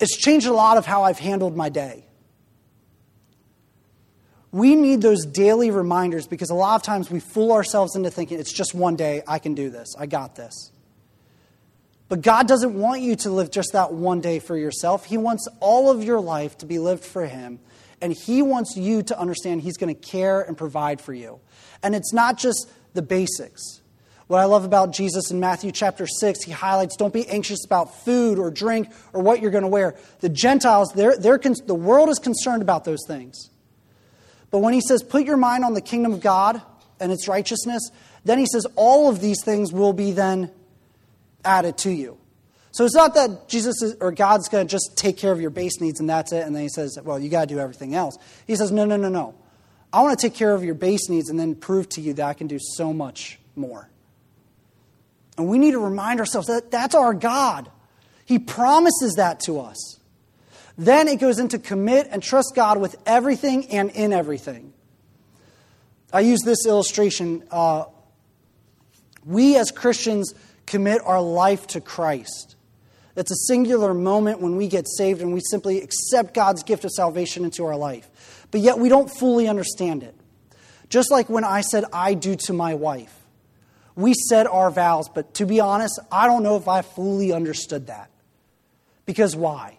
It's 0.00 0.16
changed 0.16 0.46
a 0.46 0.52
lot 0.52 0.78
of 0.78 0.86
how 0.86 1.04
I've 1.04 1.18
handled 1.18 1.56
my 1.56 1.68
day. 1.68 2.06
We 4.50 4.74
need 4.74 5.00
those 5.00 5.24
daily 5.24 5.70
reminders 5.70 6.26
because 6.26 6.50
a 6.50 6.54
lot 6.54 6.74
of 6.76 6.82
times 6.82 7.10
we 7.10 7.20
fool 7.20 7.52
ourselves 7.52 7.96
into 7.96 8.10
thinking 8.10 8.38
it's 8.38 8.52
just 8.52 8.74
one 8.74 8.96
day, 8.96 9.22
I 9.26 9.38
can 9.38 9.54
do 9.54 9.70
this, 9.70 9.94
I 9.98 10.06
got 10.06 10.34
this. 10.34 10.72
But 12.10 12.20
God 12.20 12.46
doesn't 12.46 12.74
want 12.74 13.00
you 13.00 13.16
to 13.16 13.30
live 13.30 13.50
just 13.50 13.72
that 13.72 13.94
one 13.94 14.20
day 14.20 14.38
for 14.38 14.54
yourself. 14.54 15.06
He 15.06 15.16
wants 15.16 15.48
all 15.60 15.88
of 15.90 16.04
your 16.04 16.20
life 16.20 16.58
to 16.58 16.66
be 16.66 16.78
lived 16.78 17.02
for 17.02 17.24
Him. 17.24 17.58
And 18.02 18.12
He 18.12 18.42
wants 18.42 18.76
you 18.76 19.02
to 19.04 19.18
understand 19.18 19.62
He's 19.62 19.78
going 19.78 19.94
to 19.94 20.00
care 20.00 20.42
and 20.42 20.58
provide 20.58 21.00
for 21.00 21.14
you. 21.14 21.40
And 21.82 21.94
it's 21.94 22.12
not 22.12 22.36
just 22.36 22.70
the 22.92 23.00
basics. 23.00 23.80
What 24.26 24.38
I 24.38 24.44
love 24.44 24.64
about 24.64 24.92
Jesus 24.92 25.30
in 25.30 25.40
Matthew 25.40 25.72
chapter 25.72 26.06
6, 26.06 26.44
he 26.44 26.52
highlights 26.52 26.96
don't 26.96 27.12
be 27.12 27.28
anxious 27.28 27.66
about 27.66 28.02
food 28.04 28.38
or 28.38 28.50
drink 28.50 28.88
or 29.12 29.20
what 29.20 29.42
you're 29.42 29.50
going 29.50 29.62
to 29.62 29.68
wear. 29.68 29.94
The 30.20 30.30
Gentiles, 30.30 30.90
they're, 30.94 31.18
they're, 31.18 31.38
the 31.38 31.74
world 31.74 32.08
is 32.08 32.18
concerned 32.18 32.62
about 32.62 32.84
those 32.84 33.00
things. 33.06 33.50
But 34.50 34.60
when 34.60 34.72
he 34.72 34.80
says, 34.80 35.02
put 35.02 35.24
your 35.24 35.36
mind 35.36 35.64
on 35.64 35.74
the 35.74 35.80
kingdom 35.80 36.14
of 36.14 36.20
God 36.20 36.62
and 36.98 37.12
its 37.12 37.28
righteousness, 37.28 37.90
then 38.24 38.38
he 38.38 38.46
says, 38.46 38.66
all 38.74 39.10
of 39.10 39.20
these 39.20 39.42
things 39.44 39.72
will 39.72 39.92
be 39.92 40.12
then 40.12 40.50
added 41.44 41.76
to 41.78 41.90
you. 41.90 42.16
So 42.72 42.86
it's 42.86 42.94
not 42.94 43.14
that 43.14 43.48
Jesus 43.48 43.82
is, 43.82 43.96
or 44.00 44.12
God's 44.12 44.48
going 44.48 44.66
to 44.66 44.70
just 44.70 44.96
take 44.96 45.18
care 45.18 45.30
of 45.30 45.40
your 45.40 45.50
base 45.50 45.80
needs 45.80 46.00
and 46.00 46.08
that's 46.08 46.32
it. 46.32 46.46
And 46.46 46.56
then 46.56 46.62
he 46.62 46.70
says, 46.70 46.98
well, 47.02 47.18
you 47.18 47.28
got 47.28 47.42
to 47.48 47.54
do 47.54 47.60
everything 47.60 47.94
else. 47.94 48.16
He 48.46 48.56
says, 48.56 48.72
no, 48.72 48.86
no, 48.86 48.96
no, 48.96 49.10
no. 49.10 49.34
I 49.92 50.00
want 50.00 50.18
to 50.18 50.26
take 50.26 50.34
care 50.34 50.54
of 50.54 50.64
your 50.64 50.74
base 50.74 51.10
needs 51.10 51.28
and 51.28 51.38
then 51.38 51.54
prove 51.54 51.88
to 51.90 52.00
you 52.00 52.14
that 52.14 52.26
I 52.26 52.32
can 52.32 52.46
do 52.46 52.58
so 52.58 52.94
much 52.94 53.38
more. 53.54 53.90
And 55.36 55.48
we 55.48 55.58
need 55.58 55.72
to 55.72 55.78
remind 55.78 56.18
ourselves 56.18 56.46
that 56.46 56.70
that's 56.70 56.94
our 56.94 57.12
God. 57.12 57.70
He 58.24 58.38
promises 58.38 59.14
that 59.16 59.40
to 59.40 59.60
us. 59.60 59.98
Then 60.78 61.08
it 61.08 61.20
goes 61.20 61.38
into 61.38 61.58
commit 61.58 62.08
and 62.10 62.22
trust 62.22 62.52
God 62.54 62.78
with 62.78 62.96
everything 63.04 63.66
and 63.66 63.90
in 63.90 64.14
everything. 64.14 64.72
I 66.10 66.20
use 66.20 66.40
this 66.42 66.66
illustration. 66.66 67.44
Uh, 67.50 67.84
we 69.26 69.56
as 69.56 69.70
Christians 69.70 70.34
commit 70.64 71.02
our 71.04 71.20
life 71.20 71.66
to 71.68 71.82
Christ. 71.82 72.56
It's 73.14 73.30
a 73.30 73.36
singular 73.46 73.92
moment 73.92 74.40
when 74.40 74.56
we 74.56 74.68
get 74.68 74.86
saved 74.88 75.20
and 75.20 75.34
we 75.34 75.40
simply 75.40 75.82
accept 75.82 76.34
God's 76.34 76.62
gift 76.62 76.84
of 76.84 76.90
salvation 76.90 77.44
into 77.44 77.64
our 77.66 77.76
life. 77.76 78.46
But 78.50 78.60
yet 78.60 78.78
we 78.78 78.88
don't 78.88 79.10
fully 79.10 79.48
understand 79.48 80.02
it. 80.02 80.14
Just 80.88 81.10
like 81.10 81.28
when 81.28 81.44
I 81.44 81.60
said, 81.60 81.84
I 81.92 82.14
do 82.14 82.36
to 82.36 82.52
my 82.52 82.74
wife. 82.74 83.14
We 83.94 84.14
said 84.14 84.46
our 84.46 84.70
vows, 84.70 85.08
but 85.08 85.34
to 85.34 85.46
be 85.46 85.60
honest, 85.60 85.98
I 86.10 86.26
don't 86.26 86.42
know 86.42 86.56
if 86.56 86.68
I 86.68 86.80
fully 86.82 87.32
understood 87.32 87.88
that. 87.88 88.10
Because 89.04 89.36
why? 89.36 89.78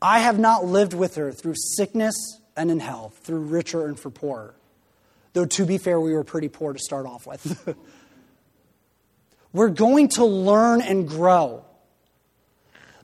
I 0.00 0.20
have 0.20 0.38
not 0.38 0.64
lived 0.64 0.94
with 0.94 1.16
her 1.16 1.32
through 1.32 1.54
sickness 1.76 2.14
and 2.56 2.70
in 2.70 2.80
health, 2.80 3.20
through 3.22 3.40
richer 3.40 3.86
and 3.86 3.98
for 3.98 4.10
poorer. 4.10 4.54
Though, 5.34 5.46
to 5.46 5.64
be 5.64 5.78
fair, 5.78 6.00
we 6.00 6.12
were 6.12 6.24
pretty 6.24 6.48
poor 6.48 6.72
to 6.72 6.78
start 6.78 7.06
off 7.06 7.26
with. 7.26 7.74
We're 9.52 9.68
going 9.68 10.08
to 10.08 10.24
learn 10.24 10.80
and 10.80 11.06
grow. 11.06 11.64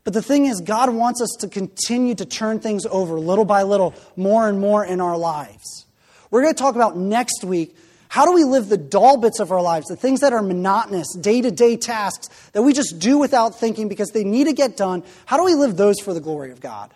But 0.08 0.14
the 0.14 0.22
thing 0.22 0.46
is, 0.46 0.62
God 0.62 0.88
wants 0.88 1.20
us 1.20 1.36
to 1.40 1.48
continue 1.48 2.14
to 2.14 2.24
turn 2.24 2.60
things 2.60 2.86
over 2.86 3.20
little 3.20 3.44
by 3.44 3.64
little, 3.64 3.94
more 4.16 4.48
and 4.48 4.58
more 4.58 4.82
in 4.82 5.02
our 5.02 5.18
lives. 5.18 5.84
We're 6.30 6.40
going 6.40 6.54
to 6.54 6.58
talk 6.58 6.76
about 6.76 6.96
next 6.96 7.44
week 7.44 7.76
how 8.08 8.24
do 8.24 8.32
we 8.32 8.44
live 8.44 8.70
the 8.70 8.78
dull 8.78 9.18
bits 9.18 9.38
of 9.38 9.52
our 9.52 9.60
lives, 9.60 9.86
the 9.88 9.96
things 9.96 10.20
that 10.20 10.32
are 10.32 10.40
monotonous, 10.40 11.14
day 11.14 11.42
to 11.42 11.50
day 11.50 11.76
tasks 11.76 12.28
that 12.52 12.62
we 12.62 12.72
just 12.72 12.98
do 12.98 13.18
without 13.18 13.60
thinking 13.60 13.86
because 13.86 14.08
they 14.12 14.24
need 14.24 14.44
to 14.44 14.54
get 14.54 14.78
done? 14.78 15.02
How 15.26 15.36
do 15.36 15.44
we 15.44 15.54
live 15.54 15.76
those 15.76 16.00
for 16.00 16.14
the 16.14 16.22
glory 16.22 16.52
of 16.52 16.60
God? 16.62 16.90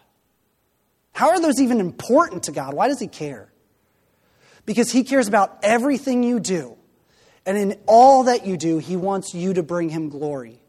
How 1.13 1.33
are 1.33 1.39
those 1.39 1.61
even 1.61 1.81
important 1.81 2.45
to 2.45 2.53
God? 2.53 2.73
Why 2.73 2.89
does 2.89 2.99
He 2.99 3.09
care? 3.09 3.53
Because 4.65 4.91
He 4.91 5.05
cares 5.05 5.29
about 5.29 5.59
everything 5.63 6.23
you 6.23 6.41
do. 6.41 6.79
And 7.45 7.59
in 7.59 7.79
all 7.85 8.23
that 8.23 8.47
you 8.47 8.57
do, 8.57 8.79
He 8.79 8.97
wants 8.97 9.35
you 9.35 9.53
to 9.53 9.63
bring 9.63 9.91
Him 9.91 10.09
glory. 10.09 10.62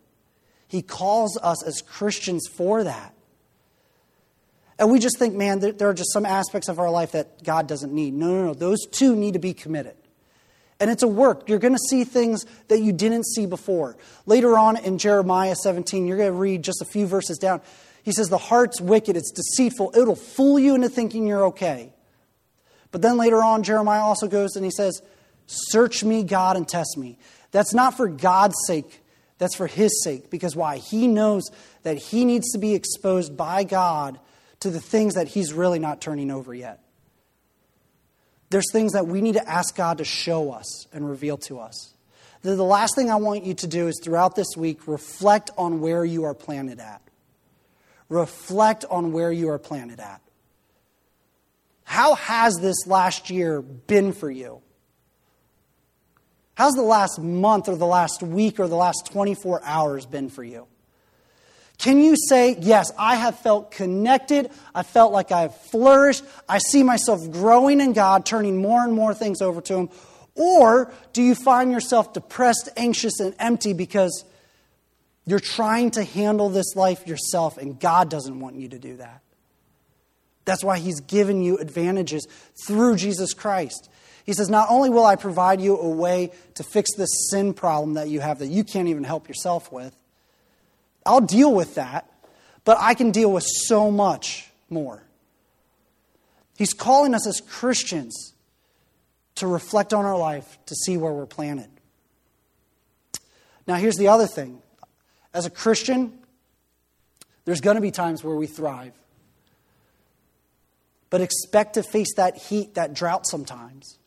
He 0.73 0.81
calls 0.81 1.37
us 1.37 1.63
as 1.63 1.83
Christians 1.83 2.47
for 2.51 2.83
that. 2.83 3.13
And 4.79 4.91
we 4.91 4.97
just 4.97 5.19
think, 5.19 5.35
man, 5.35 5.59
there 5.59 5.87
are 5.87 5.93
just 5.93 6.11
some 6.11 6.25
aspects 6.25 6.67
of 6.67 6.79
our 6.79 6.89
life 6.89 7.11
that 7.11 7.43
God 7.43 7.67
doesn't 7.67 7.93
need. 7.93 8.15
No, 8.15 8.25
no, 8.25 8.45
no. 8.47 8.53
Those 8.55 8.87
too 8.87 9.15
need 9.15 9.33
to 9.33 9.39
be 9.39 9.53
committed. 9.53 9.93
And 10.79 10.89
it's 10.89 11.03
a 11.03 11.07
work. 11.07 11.47
You're 11.47 11.59
going 11.59 11.75
to 11.75 11.89
see 11.91 12.05
things 12.05 12.47
that 12.69 12.79
you 12.79 12.91
didn't 12.91 13.27
see 13.27 13.45
before. 13.45 13.97
Later 14.25 14.57
on 14.57 14.77
in 14.77 14.97
Jeremiah 14.97 15.53
17, 15.53 16.07
you're 16.07 16.17
going 16.17 16.31
to 16.31 16.39
read 16.39 16.63
just 16.63 16.81
a 16.81 16.85
few 16.85 17.05
verses 17.05 17.37
down. 17.37 17.61
He 18.01 18.11
says, 18.11 18.29
The 18.29 18.39
heart's 18.39 18.81
wicked, 18.81 19.15
it's 19.15 19.31
deceitful, 19.31 19.93
it'll 19.95 20.15
fool 20.15 20.57
you 20.57 20.73
into 20.73 20.89
thinking 20.89 21.27
you're 21.27 21.45
okay. 21.45 21.93
But 22.91 23.03
then 23.03 23.17
later 23.17 23.43
on, 23.43 23.61
Jeremiah 23.61 24.01
also 24.01 24.27
goes 24.27 24.55
and 24.55 24.65
he 24.65 24.71
says, 24.71 25.03
Search 25.45 26.03
me, 26.03 26.23
God, 26.23 26.57
and 26.57 26.67
test 26.67 26.97
me. 26.97 27.19
That's 27.51 27.75
not 27.75 27.95
for 27.95 28.07
God's 28.07 28.55
sake, 28.65 29.02
that's 29.37 29.55
for 29.55 29.67
His 29.67 30.03
sake. 30.03 30.29
Because 30.29 30.55
why? 30.55 30.77
He 30.77 31.07
knows 31.07 31.43
that 31.83 31.97
He 31.97 32.25
needs 32.25 32.51
to 32.51 32.57
be 32.57 32.75
exposed 32.75 33.35
by 33.35 33.63
God 33.63 34.19
to 34.61 34.69
the 34.69 34.79
things 34.79 35.15
that 35.15 35.27
He's 35.27 35.53
really 35.53 35.79
not 35.79 36.01
turning 36.01 36.31
over 36.31 36.53
yet. 36.53 36.79
There's 38.49 38.71
things 38.71 38.93
that 38.93 39.07
we 39.07 39.21
need 39.21 39.33
to 39.33 39.49
ask 39.49 39.75
God 39.75 39.97
to 39.97 40.05
show 40.05 40.51
us 40.51 40.85
and 40.93 41.09
reveal 41.09 41.37
to 41.37 41.59
us. 41.59 41.93
The 42.43 42.61
last 42.61 42.95
thing 42.95 43.09
I 43.09 43.15
want 43.15 43.45
you 43.45 43.53
to 43.55 43.67
do 43.67 43.87
is 43.87 43.99
throughout 44.03 44.35
this 44.35 44.55
week, 44.57 44.87
reflect 44.87 45.49
on 45.57 45.79
where 45.79 46.03
you 46.03 46.25
are 46.25 46.33
planted 46.33 46.79
at. 46.79 47.01
Reflect 48.09 48.85
on 48.89 49.13
where 49.13 49.31
you 49.31 49.49
are 49.49 49.57
planted 49.57 49.99
at. 49.99 50.21
How 51.83 52.15
has 52.15 52.55
this 52.61 52.85
last 52.85 53.29
year 53.29 53.61
been 53.61 54.13
for 54.13 54.29
you? 54.29 54.61
How's 56.55 56.73
the 56.73 56.83
last 56.83 57.19
month 57.19 57.67
or 57.67 57.75
the 57.75 57.85
last 57.85 58.21
week 58.21 58.59
or 58.59 58.67
the 58.67 58.75
last 58.75 59.07
24 59.11 59.61
hours 59.63 60.05
been 60.05 60.29
for 60.29 60.43
you? 60.43 60.67
Can 61.79 61.99
you 61.99 62.15
say, 62.29 62.55
Yes, 62.59 62.91
I 62.97 63.15
have 63.15 63.39
felt 63.39 63.71
connected. 63.71 64.51
I 64.75 64.83
felt 64.83 65.11
like 65.11 65.31
I 65.31 65.41
have 65.41 65.57
flourished. 65.57 66.23
I 66.47 66.59
see 66.59 66.83
myself 66.83 67.29
growing 67.31 67.81
in 67.81 67.93
God, 67.93 68.25
turning 68.25 68.61
more 68.61 68.83
and 68.83 68.93
more 68.93 69.13
things 69.13 69.41
over 69.41 69.61
to 69.61 69.75
Him? 69.75 69.89
Or 70.35 70.91
do 71.11 71.23
you 71.23 71.35
find 71.35 71.71
yourself 71.71 72.13
depressed, 72.13 72.69
anxious, 72.77 73.19
and 73.19 73.35
empty 73.39 73.73
because 73.73 74.23
you're 75.25 75.39
trying 75.39 75.91
to 75.91 76.03
handle 76.03 76.49
this 76.49 76.75
life 76.75 77.07
yourself 77.07 77.57
and 77.57 77.79
God 77.79 78.09
doesn't 78.09 78.39
want 78.39 78.55
you 78.55 78.69
to 78.69 78.79
do 78.79 78.97
that? 78.97 79.22
That's 80.45 80.63
why 80.63 80.79
He's 80.79 80.99
given 81.01 81.41
you 81.41 81.57
advantages 81.57 82.27
through 82.65 82.97
Jesus 82.97 83.33
Christ. 83.33 83.89
He 84.25 84.33
says, 84.33 84.49
Not 84.49 84.69
only 84.69 84.89
will 84.89 85.05
I 85.05 85.15
provide 85.15 85.61
you 85.61 85.77
a 85.77 85.89
way 85.89 86.31
to 86.55 86.63
fix 86.63 86.95
this 86.95 87.09
sin 87.29 87.53
problem 87.53 87.95
that 87.95 88.09
you 88.09 88.19
have 88.19 88.39
that 88.39 88.47
you 88.47 88.63
can't 88.63 88.87
even 88.87 89.03
help 89.03 89.27
yourself 89.27 89.71
with, 89.71 89.95
I'll 91.05 91.21
deal 91.21 91.53
with 91.53 91.75
that, 91.75 92.09
but 92.63 92.77
I 92.79 92.93
can 92.93 93.11
deal 93.11 93.31
with 93.31 93.43
so 93.43 93.91
much 93.91 94.49
more. 94.69 95.03
He's 96.57 96.73
calling 96.73 97.13
us 97.13 97.27
as 97.27 97.41
Christians 97.41 98.33
to 99.35 99.47
reflect 99.47 99.93
on 99.93 100.05
our 100.05 100.17
life, 100.17 100.57
to 100.67 100.75
see 100.75 100.95
where 100.95 101.11
we're 101.11 101.25
planted. 101.25 101.69
Now, 103.67 103.75
here's 103.75 103.95
the 103.95 104.09
other 104.09 104.27
thing 104.27 104.61
as 105.33 105.45
a 105.45 105.49
Christian, 105.49 106.19
there's 107.45 107.61
going 107.61 107.75
to 107.75 107.81
be 107.81 107.91
times 107.91 108.23
where 108.23 108.35
we 108.35 108.47
thrive. 108.47 108.93
But 111.13 111.21
expect 111.21 111.75
to 111.75 111.83
face 111.83 112.15
that 112.15 112.37
heat, 112.37 112.73
that 112.73 112.95
drought 112.95 113.27
sometimes. 113.27 113.99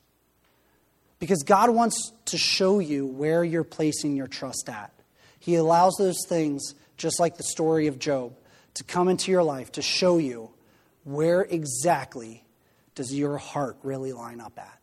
Because 1.21 1.45
God 1.45 1.71
wants 1.71 2.11
to 2.25 2.37
show 2.37 2.81
you 2.81 3.07
where 3.07 3.45
you're 3.45 3.63
placing 3.63 4.17
your 4.17 4.27
trust 4.27 4.69
at. 4.69 4.93
He 5.39 5.55
allows 5.55 5.95
those 6.01 6.19
things, 6.29 6.75
just 6.97 7.21
like 7.21 7.37
the 7.37 7.45
story 7.45 7.87
of 7.87 8.01
Job, 8.01 8.37
to 8.75 8.83
come 8.83 9.07
into 9.07 9.31
your 9.31 9.45
life 9.45 9.71
to 9.73 9.83
show 9.83 10.19
you 10.19 10.51
where 11.05 11.43
exactly 11.43 12.43
does 12.97 13.15
your 13.15 13.39
heart 13.39 13.77
really 13.85 14.13
line 14.13 14.41
up 14.41 14.59
at. 14.59 14.81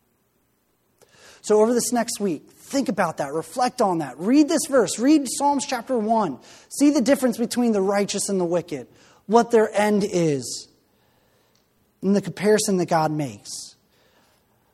So, 1.42 1.60
over 1.60 1.74
this 1.74 1.92
next 1.92 2.20
week, 2.20 2.48
think 2.52 2.88
about 2.88 3.18
that, 3.18 3.34
reflect 3.34 3.82
on 3.82 3.98
that. 3.98 4.18
Read 4.18 4.48
this 4.48 4.64
verse, 4.70 4.98
read 4.98 5.26
Psalms 5.28 5.66
chapter 5.66 5.98
1. 5.98 6.38
See 6.70 6.88
the 6.88 7.02
difference 7.02 7.36
between 7.36 7.72
the 7.72 7.82
righteous 7.82 8.30
and 8.30 8.40
the 8.40 8.46
wicked, 8.46 8.86
what 9.26 9.50
their 9.50 9.70
end 9.74 10.06
is, 10.10 10.68
and 12.04 12.14
the 12.14 12.20
comparison 12.20 12.76
that 12.76 12.86
God 12.86 13.10
makes. 13.10 13.76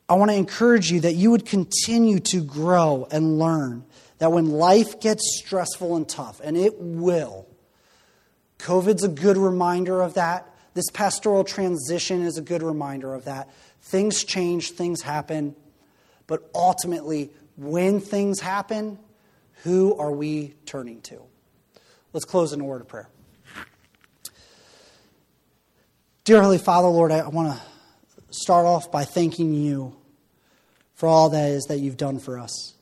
I 0.09 0.15
want 0.15 0.33
to 0.33 0.37
encourage 0.37 0.91
you 0.91 1.01
that 1.01 1.15
you 1.15 1.31
would 1.31 1.47
continue 1.47 2.19
to 2.19 2.43
grow 2.43 3.07
and 3.11 3.39
learn, 3.39 3.85
that 4.19 4.33
when 4.33 4.51
life 4.51 5.01
gets 5.01 5.39
stressful 5.39 5.95
and 5.95 6.09
tough, 6.09 6.41
and 6.43 6.57
it 6.57 6.75
will, 6.79 7.47
COVID's 8.59 9.05
a 9.05 9.09
good 9.09 9.37
reminder 9.37 10.03
of 10.03 10.15
that. 10.15 10.53
This 10.75 10.91
pastoral 10.91 11.45
transition 11.45 12.23
is 12.23 12.37
a 12.37 12.43
good 12.43 12.63
reminder 12.63 13.15
of 13.15 13.25
that. 13.25 13.49
Things 13.83 14.25
change, 14.25 14.73
things 14.73 15.01
happen, 15.01 15.55
but 16.27 16.51
ultimately, 16.55 17.31
when 17.57 18.01
things 18.01 18.41
happen, 18.41 18.99
who 19.63 19.97
are 19.97 20.13
we 20.13 20.55
turning 20.67 21.01
to? 21.03 21.21
Let's 22.13 22.25
close 22.25 22.53
in 22.53 22.61
a 22.61 22.65
word 22.65 22.81
of 22.81 22.89
prayer. 22.89 23.09
Dear 26.31 26.43
Holy 26.43 26.59
Father, 26.59 26.87
Lord, 26.87 27.11
I 27.11 27.27
want 27.27 27.59
to 27.59 27.61
start 28.31 28.65
off 28.65 28.93
by 28.93 29.03
thanking 29.03 29.53
you 29.53 29.97
for 30.95 31.09
all 31.09 31.31
that 31.31 31.51
is 31.51 31.65
that 31.65 31.81
you've 31.81 31.97
done 31.97 32.21
for 32.21 32.39
us. 32.39 32.75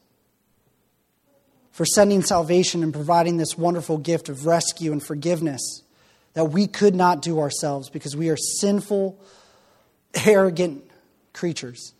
For 1.70 1.86
sending 1.86 2.22
salvation 2.22 2.82
and 2.82 2.92
providing 2.92 3.38
this 3.38 3.56
wonderful 3.56 3.96
gift 3.96 4.28
of 4.28 4.44
rescue 4.44 4.92
and 4.92 5.02
forgiveness 5.02 5.62
that 6.34 6.50
we 6.50 6.66
could 6.66 6.94
not 6.94 7.22
do 7.22 7.40
ourselves 7.40 7.88
because 7.88 8.14
we 8.14 8.28
are 8.28 8.36
sinful, 8.36 9.18
arrogant 10.26 10.84
creatures. 11.32 11.94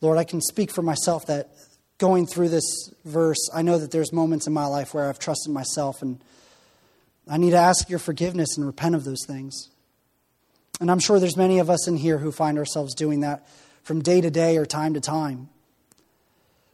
Lord, 0.00 0.18
I 0.18 0.24
can 0.24 0.40
speak 0.40 0.72
for 0.72 0.82
myself 0.82 1.26
that 1.26 1.50
going 1.98 2.26
through 2.26 2.48
this 2.48 2.92
verse, 3.04 3.48
I 3.54 3.62
know 3.62 3.78
that 3.78 3.92
there's 3.92 4.12
moments 4.12 4.48
in 4.48 4.52
my 4.52 4.66
life 4.66 4.94
where 4.94 5.08
I've 5.08 5.20
trusted 5.20 5.52
myself 5.52 6.02
and 6.02 6.20
I 7.28 7.36
need 7.36 7.50
to 7.50 7.56
ask 7.56 7.88
your 7.88 7.98
forgiveness 7.98 8.56
and 8.56 8.66
repent 8.66 8.94
of 8.94 9.04
those 9.04 9.24
things. 9.26 9.68
And 10.80 10.90
I'm 10.90 10.98
sure 10.98 11.20
there's 11.20 11.36
many 11.36 11.60
of 11.60 11.70
us 11.70 11.86
in 11.86 11.96
here 11.96 12.18
who 12.18 12.32
find 12.32 12.58
ourselves 12.58 12.94
doing 12.94 13.20
that 13.20 13.46
from 13.84 14.02
day 14.02 14.20
to 14.20 14.30
day 14.30 14.56
or 14.56 14.66
time 14.66 14.94
to 14.94 15.00
time. 15.00 15.48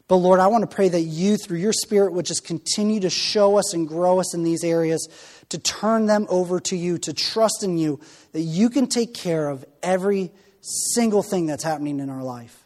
But 0.09 0.17
Lord, 0.17 0.41
I 0.41 0.47
want 0.47 0.69
to 0.69 0.75
pray 0.75 0.89
that 0.89 1.03
you, 1.03 1.37
through 1.37 1.59
your 1.59 1.75
Spirit, 1.75 2.15
would 2.15 2.25
just 2.25 2.47
continue 2.47 3.01
to 3.01 3.11
show 3.11 3.59
us 3.59 3.75
and 3.75 3.87
grow 3.87 4.19
us 4.19 4.35
in 4.35 4.43
these 4.43 4.65
areas, 4.65 5.07
to 5.51 5.59
turn 5.59 6.07
them 6.07 6.27
over 6.31 6.61
to 6.61 6.77
you, 6.77 6.97
to 6.99 7.13
trust 7.13 7.63
in 7.63 7.77
you, 7.77 8.01
that 8.33 8.41
you 8.41 8.71
can 8.71 8.87
take 8.87 9.13
care 9.13 9.51
of 9.51 9.67
every 9.83 10.31
single 10.63 11.23
thing 11.23 11.45
that's 11.45 11.63
happening 11.63 12.01
in 12.01 12.09
our 12.09 12.23
life. 12.23 12.65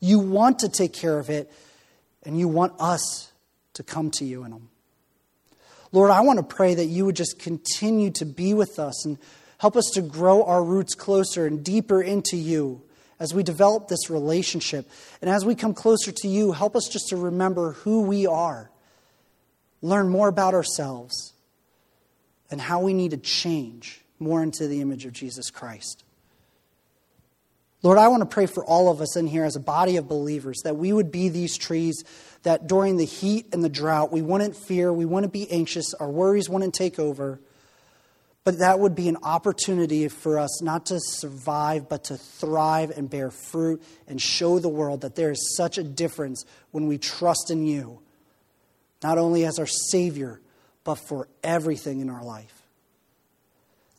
You 0.00 0.20
want 0.20 0.60
to 0.60 0.70
take 0.70 0.94
care 0.94 1.18
of 1.18 1.28
it, 1.28 1.52
and 2.22 2.38
you 2.38 2.48
want 2.48 2.72
us 2.80 3.30
to 3.74 3.82
come 3.82 4.10
to 4.12 4.24
you 4.24 4.44
in 4.44 4.50
them. 4.50 4.69
Lord, 5.92 6.10
I 6.10 6.20
want 6.20 6.38
to 6.38 6.44
pray 6.44 6.74
that 6.74 6.86
you 6.86 7.04
would 7.06 7.16
just 7.16 7.38
continue 7.38 8.10
to 8.12 8.24
be 8.24 8.54
with 8.54 8.78
us 8.78 9.04
and 9.04 9.18
help 9.58 9.76
us 9.76 9.90
to 9.94 10.02
grow 10.02 10.44
our 10.44 10.62
roots 10.62 10.94
closer 10.94 11.46
and 11.46 11.64
deeper 11.64 12.00
into 12.00 12.36
you 12.36 12.82
as 13.18 13.34
we 13.34 13.42
develop 13.42 13.88
this 13.88 14.08
relationship. 14.08 14.88
And 15.20 15.28
as 15.28 15.44
we 15.44 15.54
come 15.54 15.74
closer 15.74 16.12
to 16.12 16.28
you, 16.28 16.52
help 16.52 16.76
us 16.76 16.88
just 16.90 17.08
to 17.08 17.16
remember 17.16 17.72
who 17.72 18.02
we 18.02 18.26
are, 18.26 18.70
learn 19.82 20.08
more 20.08 20.28
about 20.28 20.54
ourselves, 20.54 21.34
and 22.50 22.60
how 22.60 22.80
we 22.80 22.94
need 22.94 23.10
to 23.10 23.18
change 23.18 24.00
more 24.18 24.42
into 24.42 24.66
the 24.68 24.80
image 24.80 25.04
of 25.04 25.12
Jesus 25.12 25.50
Christ. 25.50 26.04
Lord, 27.82 27.96
I 27.96 28.08
want 28.08 28.20
to 28.20 28.26
pray 28.26 28.46
for 28.46 28.64
all 28.64 28.90
of 28.90 29.00
us 29.00 29.16
in 29.16 29.26
here 29.26 29.44
as 29.44 29.56
a 29.56 29.60
body 29.60 29.96
of 29.96 30.06
believers 30.06 30.60
that 30.64 30.76
we 30.76 30.92
would 30.92 31.10
be 31.10 31.30
these 31.30 31.56
trees 31.56 32.04
that 32.42 32.66
during 32.66 32.96
the 32.96 33.04
heat 33.04 33.46
and 33.52 33.62
the 33.62 33.68
drought, 33.68 34.12
we 34.12 34.22
wouldn't 34.22 34.56
fear, 34.56 34.92
we 34.92 35.04
wouldn't 35.04 35.32
be 35.32 35.50
anxious, 35.50 35.92
our 35.94 36.08
worries 36.08 36.48
wouldn't 36.48 36.74
take 36.74 36.98
over, 36.98 37.40
but 38.44 38.58
that 38.58 38.80
would 38.80 38.94
be 38.94 39.08
an 39.08 39.18
opportunity 39.22 40.08
for 40.08 40.38
us 40.38 40.62
not 40.62 40.86
to 40.86 40.98
survive, 40.98 41.88
but 41.88 42.04
to 42.04 42.16
thrive 42.16 42.90
and 42.90 43.10
bear 43.10 43.30
fruit 43.30 43.82
and 44.08 44.20
show 44.20 44.58
the 44.58 44.68
world 44.68 45.02
that 45.02 45.14
there 45.14 45.30
is 45.30 45.54
such 45.56 45.76
a 45.76 45.82
difference 45.82 46.44
when 46.70 46.86
we 46.86 46.96
trust 46.96 47.50
in 47.50 47.66
you, 47.66 48.00
not 49.02 49.18
only 49.18 49.44
as 49.44 49.58
our 49.58 49.66
Savior, 49.66 50.40
but 50.84 50.94
for 50.94 51.28
everything 51.44 52.00
in 52.00 52.08
our 52.08 52.24
life. 52.24 52.62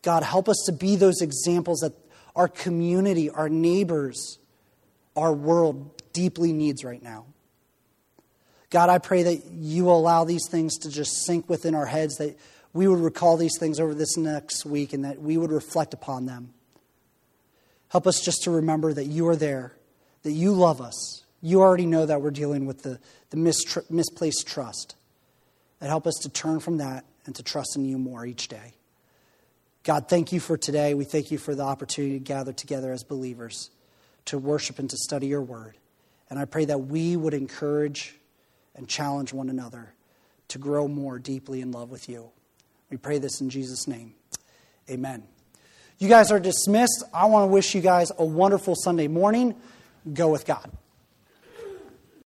God, 0.02 0.24
help 0.24 0.50
us 0.50 0.64
to 0.66 0.72
be 0.72 0.96
those 0.96 1.22
examples 1.22 1.82
that 1.82 1.94
our 2.36 2.48
community, 2.48 3.30
our 3.30 3.50
neighbors, 3.50 4.40
our 5.16 5.32
world 5.32 6.02
deeply 6.14 6.54
needs 6.54 6.84
right 6.84 7.04
now. 7.04 7.26
God, 8.72 8.90
I 8.90 8.98
pray 8.98 9.24
that 9.24 9.46
you 9.52 9.86
will 9.86 9.98
allow 9.98 10.24
these 10.24 10.48
things 10.50 10.78
to 10.80 10.90
just 10.90 11.26
sink 11.26 11.48
within 11.50 11.76
our 11.76 11.86
heads, 11.86 12.16
that 12.18 12.38
we 12.74 12.88
would 12.88 13.00
recall 13.00 13.38
these 13.38 13.58
things 13.60 13.80
over 13.80 13.94
this 13.94 14.18
next 14.18 14.66
week 14.66 14.94
and 14.94 15.04
that 15.04 15.22
we 15.22 15.38
would 15.38 15.52
reflect 15.52 15.94
upon 15.94 16.26
them. 16.26 16.54
Help 17.90 18.08
us 18.08 18.22
just 18.22 18.44
to 18.44 18.52
remember 18.52 18.94
that 18.94 19.06
you 19.06 19.28
are 19.28 19.36
there, 19.36 19.74
that 20.24 20.32
you 20.32 20.54
love 20.54 20.80
us. 20.80 21.24
You 21.42 21.60
already 21.60 21.86
know 21.86 22.06
that 22.06 22.22
we're 22.22 22.32
dealing 22.32 22.66
with 22.66 22.84
the, 22.84 23.00
the 23.30 23.38
mistr- 23.38 23.90
misplaced 23.92 24.48
trust. 24.48 24.96
And 25.82 25.90
help 25.90 26.08
us 26.08 26.16
to 26.22 26.30
turn 26.30 26.62
from 26.62 26.78
that 26.78 27.04
and 27.26 27.36
to 27.36 27.44
trust 27.44 27.76
in 27.76 27.84
you 27.84 27.98
more 27.98 28.26
each 28.26 28.48
day. 28.48 28.74
God, 29.84 30.08
thank 30.08 30.32
you 30.32 30.40
for 30.40 30.58
today. 30.58 30.94
We 30.94 31.04
thank 31.04 31.32
you 31.32 31.38
for 31.38 31.56
the 31.56 31.64
opportunity 31.64 32.20
to 32.20 32.24
gather 32.24 32.54
together 32.54 32.94
as 32.94 33.04
believers 33.04 33.70
to 34.26 34.38
worship 34.38 34.80
and 34.80 34.90
to 34.90 34.96
study 34.96 35.28
your 35.28 35.42
word. 35.42 35.76
And 36.30 36.40
I 36.40 36.46
pray 36.46 36.66
that 36.66 36.78
we 36.78 37.18
would 37.18 37.34
encourage 37.34 38.16
and 38.76 38.88
challenge 38.88 39.34
one 39.34 39.50
another 39.50 39.94
to 40.50 40.58
grow 40.58 40.88
more 40.88 41.20
deeply 41.20 41.62
in 41.62 41.72
love 41.72 41.92
with 41.92 42.10
you. 42.10 42.30
We 42.90 42.98
pray 42.98 43.20
this 43.20 43.42
in 43.42 43.50
Jesus' 43.50 43.88
name. 43.88 44.14
Amen. 44.90 45.24
You 45.98 46.10
guys 46.10 46.32
are 46.32 46.40
dismissed. 46.40 47.04
I 47.14 47.28
want 47.28 47.44
to 47.44 47.48
wish 47.48 47.76
you 47.76 47.82
guys 47.82 48.12
a 48.18 48.26
wonderful 48.26 48.76
Sunday 48.76 49.08
morning. 49.08 49.56
Go 50.12 50.30
with 50.30 50.46
God. 50.46 50.70